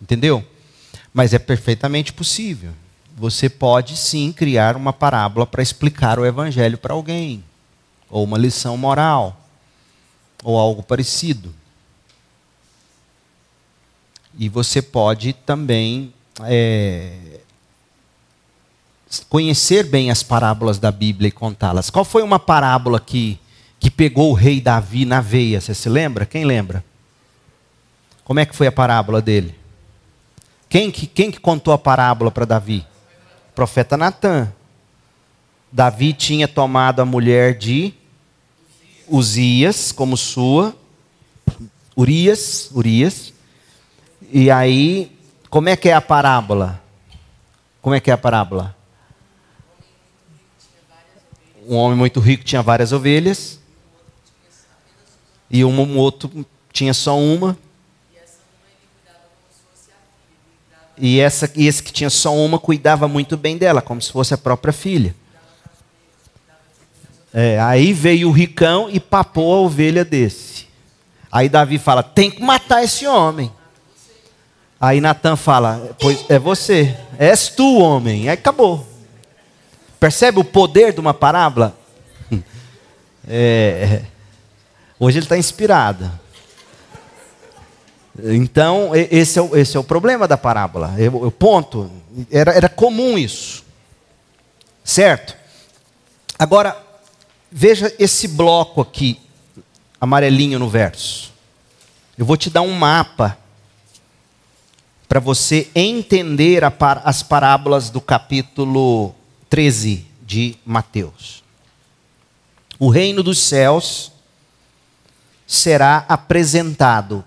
[0.00, 0.46] Entendeu?
[1.12, 2.72] Mas é perfeitamente possível
[3.20, 7.44] você pode sim criar uma parábola para explicar o evangelho para alguém,
[8.08, 9.38] ou uma lição moral,
[10.42, 11.54] ou algo parecido.
[14.38, 16.14] E você pode também
[16.44, 17.40] é,
[19.28, 21.90] conhecer bem as parábolas da Bíblia e contá-las.
[21.90, 23.38] Qual foi uma parábola que,
[23.78, 25.60] que pegou o rei Davi na veia?
[25.60, 26.24] Você se lembra?
[26.24, 26.82] Quem lembra?
[28.24, 29.54] Como é que foi a parábola dele?
[30.70, 32.86] Quem que, quem que contou a parábola para Davi?
[33.60, 34.50] Profeta Natan.
[35.70, 37.92] Davi tinha tomado a mulher de
[39.06, 40.74] Uzias como sua,
[41.94, 43.34] Urias, Urias.
[44.32, 45.14] E aí,
[45.50, 46.82] como é que é a parábola?
[47.82, 48.74] Como é que é a parábola?
[51.68, 53.60] Um homem muito rico tinha várias ovelhas.
[55.50, 57.58] E um outro tinha só uma.
[61.00, 64.34] E, essa, e esse que tinha só uma cuidava muito bem dela, como se fosse
[64.34, 65.14] a própria filha.
[67.32, 70.66] É, aí veio o ricão e papou a ovelha desse.
[71.30, 73.50] Aí Davi fala: tem que matar esse homem.
[74.80, 78.28] Aí Natan fala: pois é você, és tu, homem.
[78.28, 78.86] Aí acabou.
[79.98, 81.76] Percebe o poder de uma parábola?
[83.32, 84.02] É,
[84.98, 86.10] hoje ele está inspirado.
[88.18, 90.94] Então, esse é o, esse é o problema da parábola.
[91.12, 91.90] O ponto,
[92.30, 93.64] era, era comum isso.
[94.82, 95.36] Certo?
[96.38, 96.76] Agora,
[97.50, 99.20] veja esse bloco aqui,
[100.00, 101.32] amarelinho no verso.
[102.18, 103.38] Eu vou te dar um mapa
[105.08, 106.62] para você entender
[107.04, 109.14] as parábolas do capítulo
[109.48, 111.42] 13 de Mateus.
[112.78, 114.12] O reino dos céus
[115.46, 117.24] será apresentado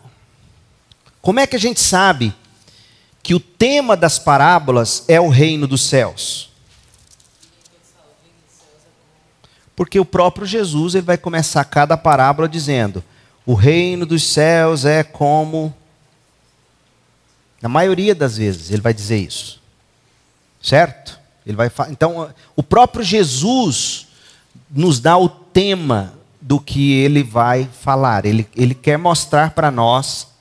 [1.23, 2.35] como é que a gente sabe
[3.23, 6.51] que o tema das parábolas é o reino dos céus?
[9.73, 13.01] Porque o próprio Jesus ele vai começar cada parábola dizendo:
[13.45, 15.73] o reino dos céus é como.
[17.61, 19.61] Na maioria das vezes ele vai dizer isso.
[20.61, 21.17] Certo?
[21.45, 24.07] Ele vai Então, o próprio Jesus
[24.69, 28.25] nos dá o tema do que ele vai falar.
[28.25, 30.32] Ele, ele quer mostrar para nós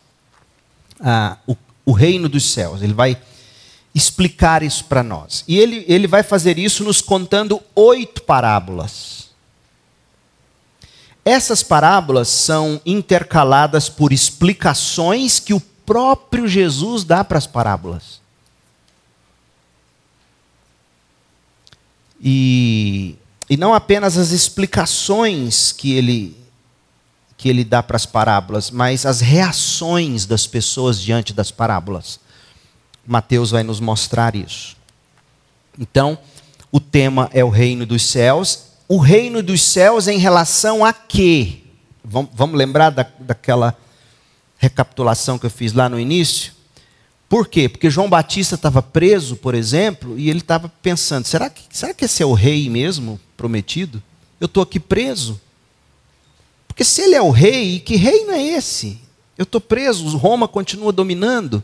[1.02, 2.82] ah, o, o reino dos céus.
[2.82, 3.20] Ele vai
[3.94, 5.44] explicar isso para nós.
[5.46, 9.30] E ele, ele vai fazer isso nos contando oito parábolas.
[11.24, 18.20] Essas parábolas são intercaladas por explicações que o próprio Jesus dá para as parábolas.
[22.20, 23.16] E,
[23.50, 26.36] e não apenas as explicações que ele,
[27.42, 32.20] que ele dá para as parábolas, mas as reações das pessoas diante das parábolas.
[33.04, 34.76] Mateus vai nos mostrar isso.
[35.76, 36.16] Então,
[36.70, 38.66] o tema é o reino dos céus.
[38.86, 41.64] O reino dos céus em relação a quê?
[42.04, 43.76] Vamos lembrar da, daquela
[44.56, 46.52] recapitulação que eu fiz lá no início?
[47.28, 47.68] Por quê?
[47.68, 52.04] Porque João Batista estava preso, por exemplo, e ele estava pensando: será que, será que
[52.04, 54.00] esse é o rei mesmo prometido?
[54.40, 55.40] Eu estou aqui preso.
[56.72, 58.98] Porque se ele é o rei, que reino é esse?
[59.36, 61.62] Eu estou preso, Roma continua dominando.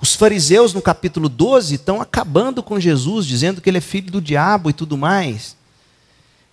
[0.00, 4.20] Os fariseus, no capítulo 12, estão acabando com Jesus, dizendo que ele é filho do
[4.20, 5.54] diabo e tudo mais.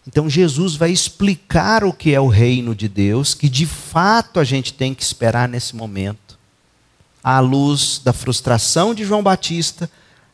[0.06, 4.44] Então Jesus vai explicar o que é o reino de Deus, que de fato a
[4.44, 6.38] gente tem que esperar nesse momento,
[7.24, 9.90] à luz da frustração de João Batista,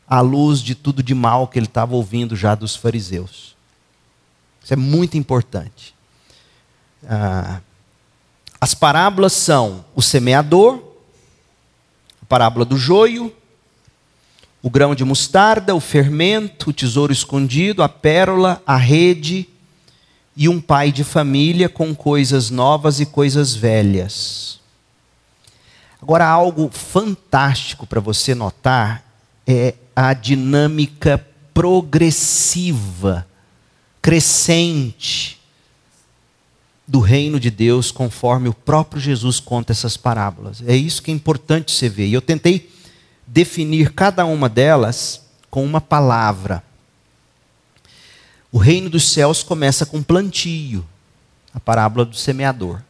[0.05, 3.55] à luz de tudo de mal que ele estava ouvindo já dos fariseus.
[4.61, 5.93] Isso é muito importante.
[7.07, 7.59] Ah,
[8.63, 10.81] as parábolas são o semeador,
[12.21, 13.35] a parábola do joio,
[14.61, 19.49] o grão de mostarda, o fermento, o tesouro escondido, a pérola, a rede
[20.33, 24.61] e um pai de família com coisas novas e coisas velhas.
[26.01, 29.03] Agora, algo fantástico para você notar
[29.45, 33.27] é a dinâmica progressiva,
[34.01, 35.42] crescente
[36.87, 40.61] do reino de Deus, conforme o próprio Jesus conta essas parábolas.
[40.67, 42.07] É isso que é importante você ver.
[42.07, 42.69] E eu tentei
[43.25, 46.63] definir cada uma delas com uma palavra.
[48.51, 50.85] O reino dos céus começa com plantio,
[51.53, 52.81] a parábola do semeador.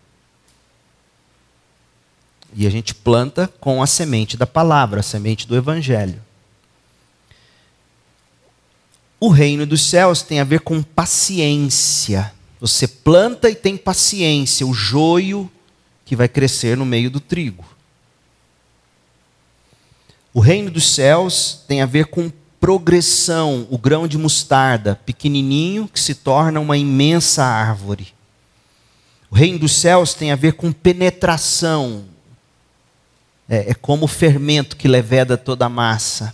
[2.56, 6.22] E a gente planta com a semente da palavra, a semente do evangelho.
[9.20, 12.34] O reino dos céus tem a ver com paciência.
[12.64, 15.52] Você planta e tem paciência, o joio
[16.06, 17.66] que vai crescer no meio do trigo.
[20.34, 26.00] O reino dos céus tem a ver com progressão, o grão de mostarda, pequenininho, que
[26.00, 28.14] se torna uma imensa árvore.
[29.30, 32.06] O reino dos céus tem a ver com penetração,
[33.50, 36.34] é, é como o fermento que leveda toda a massa.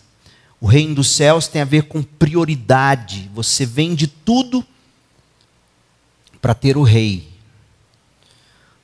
[0.62, 4.64] O reino dos céus tem a ver com prioridade, você vende tudo
[6.42, 7.28] para ter o rei.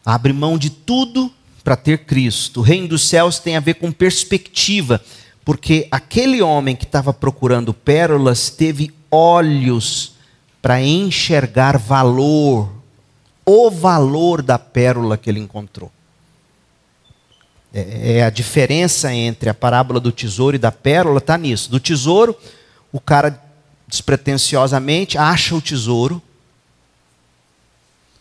[0.06, 1.32] Abre mão de tudo
[1.64, 2.60] para ter Cristo.
[2.60, 5.02] O reino dos céus tem a ver com perspectiva
[5.46, 10.16] porque aquele homem que estava procurando pérolas teve olhos
[10.60, 12.68] para enxergar valor,
[13.46, 15.92] o valor da pérola que ele encontrou.
[17.72, 21.70] É, é a diferença entre a parábola do tesouro e da pérola está nisso.
[21.70, 22.36] Do tesouro,
[22.92, 23.40] o cara
[23.88, 26.20] despretensiosamente acha o tesouro,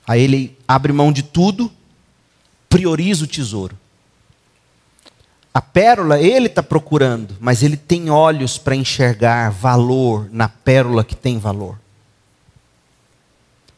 [0.07, 1.71] aí ele abre mão de tudo,
[2.69, 3.77] prioriza o tesouro.
[5.53, 11.15] A pérola ele está procurando, mas ele tem olhos para enxergar valor na pérola que
[11.15, 11.79] tem valor.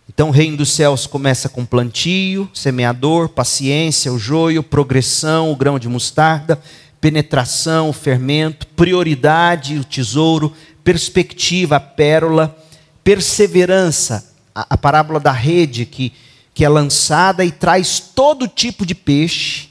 [0.08, 5.78] Então o reino dos céus começa com plantio, semeador, paciência, o joio, progressão, o grão
[5.78, 6.58] de mostarda,
[6.98, 12.56] penetração, o fermento, prioridade, o tesouro, perspectiva, a pérola,
[13.04, 16.12] perseverança, a, parábola da rede que,
[16.54, 19.68] que é lançada e traz todo tipo de peixe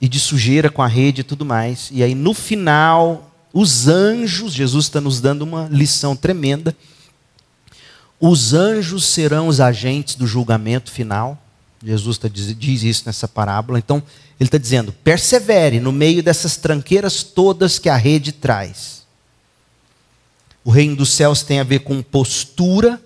[0.00, 1.88] e de sujeira com a rede e tudo mais.
[1.92, 6.76] E aí no final, os anjos, Jesus está nos dando uma lição tremenda.
[8.18, 11.40] Os anjos serão os agentes do julgamento final.
[11.84, 13.78] Jesus tá, diz isso nessa parábola.
[13.78, 14.02] Então,
[14.40, 18.95] ele está dizendo: persevere no meio dessas tranqueiras todas que a rede traz.
[20.66, 23.00] O reino dos céus tem a ver com postura,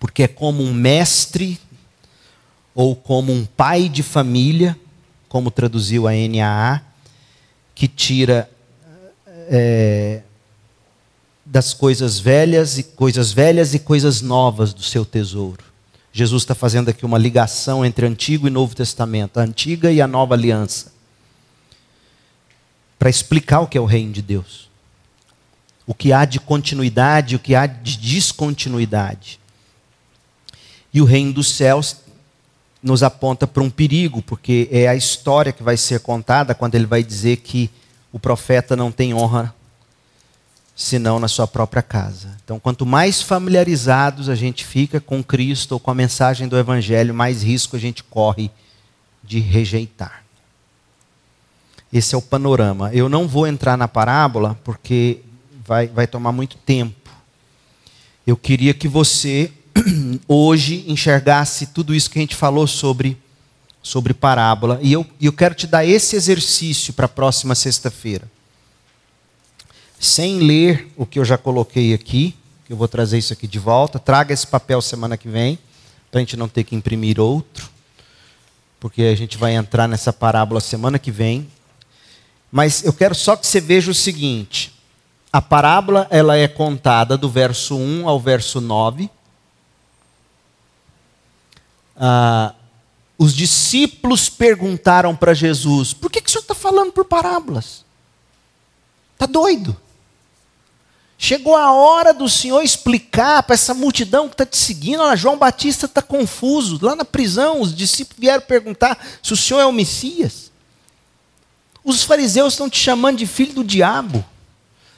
[0.00, 1.60] porque é como um mestre
[2.74, 4.74] ou como um pai de família
[5.28, 6.80] como traduziu a NAA,
[7.74, 8.50] que tira
[9.26, 10.22] é,
[11.44, 15.62] das coisas velhas e coisas velhas e coisas novas do seu tesouro.
[16.10, 20.06] Jesus está fazendo aqui uma ligação entre Antigo e Novo Testamento, a antiga e a
[20.06, 20.90] nova aliança,
[22.98, 24.71] para explicar o que é o reino de Deus,
[25.86, 29.40] o que há de continuidade, o que há de descontinuidade.
[30.92, 31.96] E o reino dos céus
[32.82, 36.86] nos aponta para um perigo, porque é a história que vai ser contada quando ele
[36.86, 37.70] vai dizer que
[38.12, 39.54] o profeta não tem honra
[40.74, 42.36] senão na sua própria casa.
[42.44, 47.14] Então, quanto mais familiarizados a gente fica com Cristo ou com a mensagem do Evangelho,
[47.14, 48.50] mais risco a gente corre
[49.22, 50.22] de rejeitar.
[51.92, 52.90] Esse é o panorama.
[52.92, 55.20] Eu não vou entrar na parábola porque
[55.72, 57.10] vai, vai tomar muito tempo.
[58.26, 59.50] Eu queria que você
[60.28, 63.16] hoje enxergasse tudo isso que a gente falou sobre,
[63.82, 64.78] sobre parábola.
[64.82, 68.30] E eu, eu quero te dar esse exercício para a próxima sexta-feira.
[69.98, 73.58] Sem ler o que eu já coloquei aqui, que eu vou trazer isso aqui de
[73.58, 73.98] volta.
[73.98, 75.58] Traga esse papel semana que vem,
[76.10, 77.70] para a gente não ter que imprimir outro,
[78.78, 81.48] porque a gente vai entrar nessa parábola semana que vem.
[82.50, 84.71] Mas eu quero só que você veja o seguinte:
[85.32, 89.10] a parábola ela é contada do verso 1 ao verso 9.
[91.96, 92.54] Ah,
[93.16, 97.84] os discípulos perguntaram para Jesus: por que, que o senhor está falando por parábolas?
[99.14, 99.76] Está doido?
[101.16, 105.00] Chegou a hora do Senhor explicar para essa multidão que está te seguindo.
[105.00, 106.84] Olha, João Batista está confuso.
[106.84, 110.50] Lá na prisão, os discípulos vieram perguntar se o Senhor é o Messias.
[111.84, 114.24] Os fariseus estão te chamando de filho do diabo.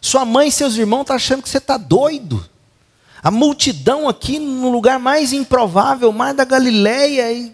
[0.05, 2.47] Sua mãe e seus irmãos estão achando que você está doido.
[3.23, 7.51] A multidão aqui no lugar mais improvável, mais da Galileia.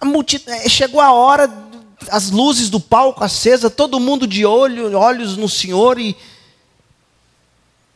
[0.00, 1.46] A multidão, é, chegou a hora,
[2.10, 6.16] as luzes do palco acesa, todo mundo de olho, olhos no Senhor e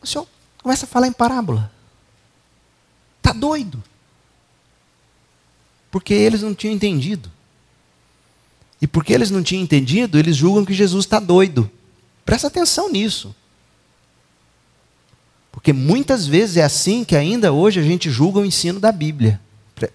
[0.03, 0.29] o Senhor
[0.63, 1.73] começa a falar em parábola.
[3.17, 3.83] Está doido.
[5.91, 7.33] Porque eles não tinham entendido.
[8.83, 11.71] E porque eles não tinham entendido, eles julgam que Jesus está doido.
[12.23, 13.35] Presta atenção nisso.
[15.63, 19.41] Porque muitas vezes é assim que ainda hoje a gente julga o ensino da Bíblia.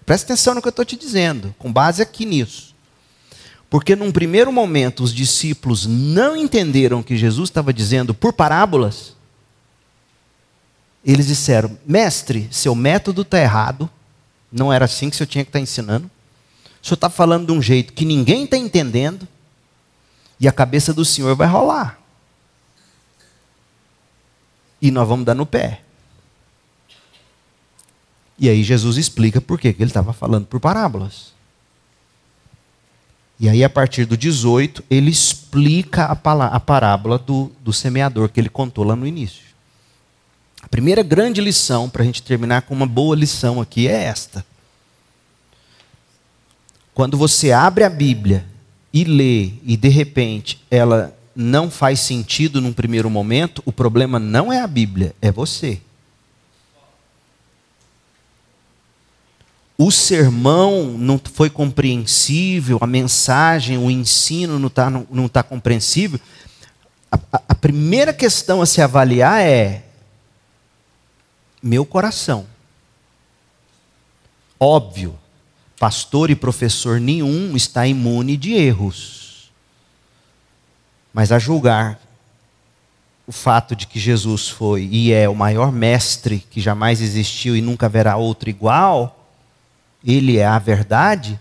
[0.06, 2.74] Presta atenção no que eu estou te dizendo, com base aqui nisso.
[3.68, 9.12] Porque num primeiro momento os discípulos não entenderam que Jesus estava dizendo por parábolas.
[11.04, 13.90] Eles disseram: Mestre, seu método está errado.
[14.50, 16.10] Não era assim que o senhor tinha que estar tá ensinando.
[16.82, 19.28] O senhor está falando de um jeito que ninguém está entendendo.
[20.40, 22.00] E a cabeça do senhor vai rolar.
[24.80, 25.82] E nós vamos dar no pé.
[28.38, 31.32] E aí Jesus explica por que ele estava falando por parábolas.
[33.40, 38.48] E aí, a partir do 18, ele explica a, parábola do, do semeador que ele
[38.48, 39.44] contou lá no início.
[40.60, 44.44] A primeira grande lição, para a gente terminar com uma boa lição aqui, é esta.
[46.92, 48.44] Quando você abre a Bíblia
[48.92, 54.52] e lê, e de repente ela não faz sentido num primeiro momento, o problema não
[54.52, 55.80] é a Bíblia, é você.
[59.78, 66.18] O sermão não foi compreensível, a mensagem, o ensino não está não, não tá compreensível.
[67.08, 69.84] A, a, a primeira questão a se avaliar é:
[71.62, 72.46] meu coração.
[74.58, 75.16] Óbvio,
[75.78, 79.27] pastor e professor nenhum está imune de erros.
[81.18, 82.00] Mas a julgar
[83.26, 87.60] o fato de que Jesus foi e é o maior mestre que jamais existiu e
[87.60, 89.28] nunca haverá outro igual,
[90.06, 91.36] ele é a verdade,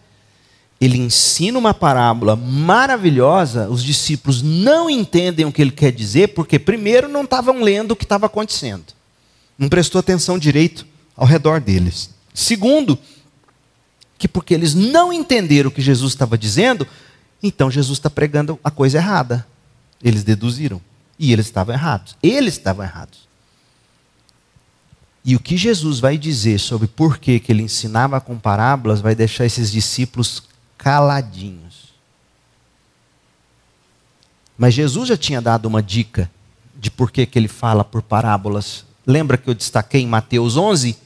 [0.81, 6.57] ele ensina uma parábola maravilhosa, os discípulos não entendem o que ele quer dizer, porque,
[6.57, 8.97] primeiro, não estavam lendo o que estava acontecendo
[9.55, 12.09] não prestou atenção direito ao redor deles.
[12.33, 12.97] Segundo,
[14.17, 16.87] que porque eles não entenderam o que Jesus estava dizendo,
[17.43, 19.45] então Jesus está pregando a coisa errada.
[20.03, 20.81] Eles deduziram.
[21.19, 22.15] E eles estavam errados.
[22.21, 23.27] Eles estavam errados.
[25.25, 29.45] E o que Jesus vai dizer sobre por que ele ensinava com parábolas vai deixar
[29.45, 30.43] esses discípulos
[30.77, 31.93] caladinhos.
[34.57, 36.31] Mas Jesus já tinha dado uma dica
[36.75, 40.97] de por que ele fala por parábolas Lembra que eu destaquei em Mateus 11?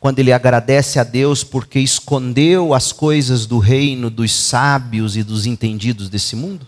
[0.00, 5.44] Quando ele agradece a Deus porque escondeu as coisas do reino dos sábios e dos
[5.44, 6.66] entendidos desse mundo?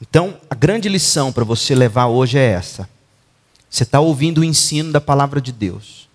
[0.00, 2.88] Então, a grande lição para você levar hoje é essa.
[3.68, 6.08] Você está ouvindo o ensino da palavra de Deus.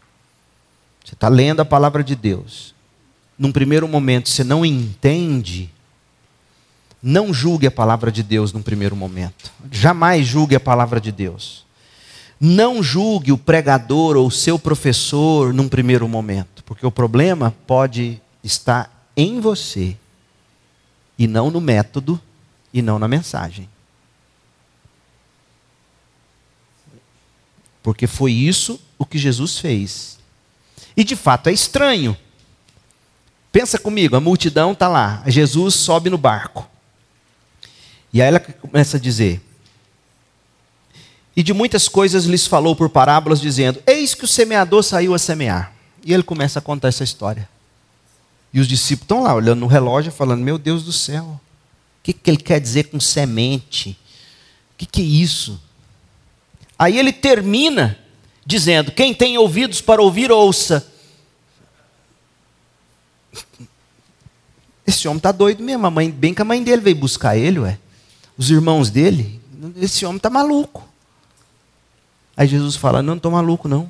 [1.04, 2.74] Você está lendo a palavra de Deus.
[3.38, 5.70] Num primeiro momento você não entende
[7.02, 9.52] não julgue a palavra de Deus num primeiro momento.
[9.72, 11.66] Jamais julgue a palavra de Deus.
[12.40, 18.22] Não julgue o pregador ou o seu professor num primeiro momento, porque o problema pode
[18.44, 19.96] estar em você
[21.18, 22.20] e não no método
[22.74, 23.70] e não na mensagem.
[27.84, 30.20] Porque foi isso o que Jesus fez.
[30.96, 32.16] E de fato é estranho.
[33.52, 36.68] Pensa comigo, a multidão está lá, Jesus sobe no barco.
[38.14, 39.42] E aí ela começa a dizer:
[41.36, 45.20] e de muitas coisas lhes falou por parábolas, dizendo: Eis que o semeador saiu a
[45.20, 45.74] semear.
[46.04, 47.48] E ele começa a contar essa história.
[48.54, 51.40] E os discípulos estão lá, olhando no relógio, falando: Meu Deus do céu,
[52.04, 53.92] que, que ele quer dizer com semente?
[54.74, 55.62] O que, que é isso?
[56.78, 57.98] Aí ele termina
[58.46, 60.92] dizendo: Quem tem ouvidos para ouvir, ouça.
[64.86, 65.86] Esse homem está doido mesmo.
[65.86, 67.78] A mãe, bem que a mãe dele veio buscar ele, ué.
[68.38, 69.40] Os irmãos dele.
[69.78, 70.88] Esse homem está maluco.
[72.36, 73.90] Aí Jesus fala: Não estou maluco, não.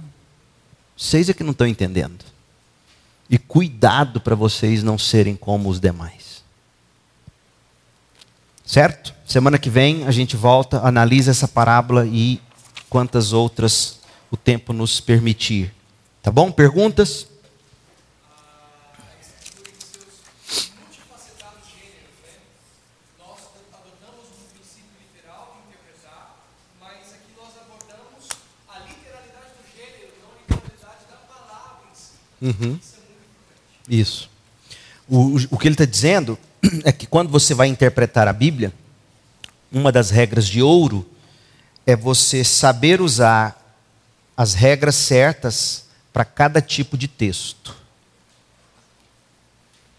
[0.98, 2.26] Vocês é que não estão entendendo.
[3.30, 6.31] E cuidado para vocês não serem como os demais.
[8.72, 9.14] Certo?
[9.28, 12.40] Semana que vem a gente volta, analisa essa parábola e
[12.90, 14.00] quantas outras
[14.32, 15.74] o tempo nos permitir.
[16.24, 16.50] Tá bom?
[16.50, 17.28] Perguntas?
[32.42, 32.80] Uhum.
[33.90, 34.30] Isso.
[35.10, 36.40] O, o que ele está dizendo
[36.84, 38.74] é que quando você vai interpretar a Bíblia,
[39.72, 41.10] uma das regras de ouro
[41.86, 43.58] é você saber usar
[44.36, 47.76] as regras certas para cada tipo de texto.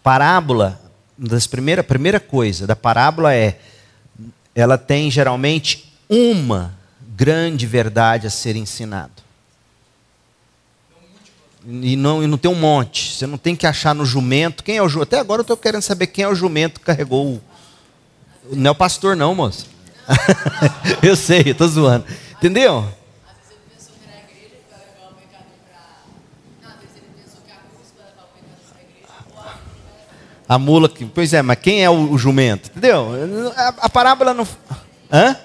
[0.01, 0.79] Parábola,
[1.17, 3.59] das primeira, primeira coisa da parábola é
[4.55, 6.73] ela tem geralmente uma
[7.15, 9.22] grande verdade a ser ensinada.
[11.65, 13.13] E não, e não tem um monte.
[13.13, 14.63] Você não tem que achar no jumento.
[14.63, 15.09] Quem é o jumento?
[15.09, 17.41] Até agora eu estou querendo saber quem é o jumento que carregou o.
[18.51, 19.67] Não é o pastor, não, moço.
[21.01, 22.05] eu sei, estou zoando.
[22.37, 22.85] Entendeu?
[30.47, 31.05] A mula que.
[31.05, 32.69] Pois é, mas quem é o, o jumento?
[32.69, 33.51] Entendeu?
[33.55, 34.47] A, a parábola não.
[35.11, 35.37] Hã?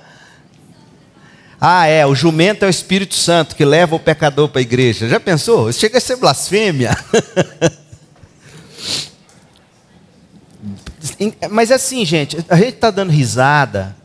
[1.61, 5.09] Ah, é, o jumento é o Espírito Santo que leva o pecador para a igreja.
[5.09, 5.69] Já pensou?
[5.69, 6.97] Isso chega a ser blasfêmia.
[11.51, 13.97] Mas assim, gente, a gente está dando risada.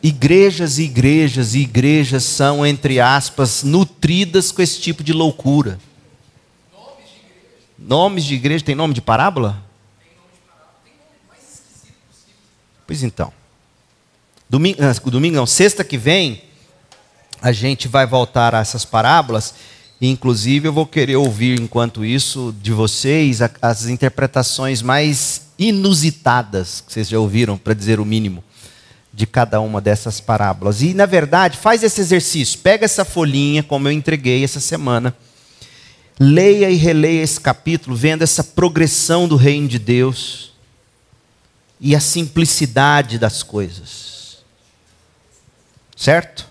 [0.00, 5.80] Igrejas e igrejas e igrejas são, entre aspas, nutridas com esse tipo de loucura.
[6.72, 7.76] Nomes de igreja.
[7.76, 9.60] Nomes de igreja, tem nome de parábola?
[9.98, 10.76] Tem nome de parábola.
[10.84, 12.36] Tem nome mais esquisito possível.
[12.86, 13.32] Pois então.
[14.48, 16.42] Domingo, ah, domingo não, sexta que vem,
[17.40, 19.54] a gente vai voltar a essas parábolas.
[20.00, 26.92] E, inclusive, eu vou querer ouvir, enquanto isso, de vocês, as interpretações mais inusitadas que
[26.92, 28.44] vocês já ouviram, para dizer o mínimo,
[29.12, 30.82] de cada uma dessas parábolas.
[30.82, 32.60] E, na verdade, faz esse exercício.
[32.60, 35.14] Pega essa folhinha, como eu entreguei essa semana.
[36.20, 40.52] Leia e releia esse capítulo, vendo essa progressão do reino de Deus
[41.80, 44.38] e a simplicidade das coisas.
[45.96, 46.47] Certo?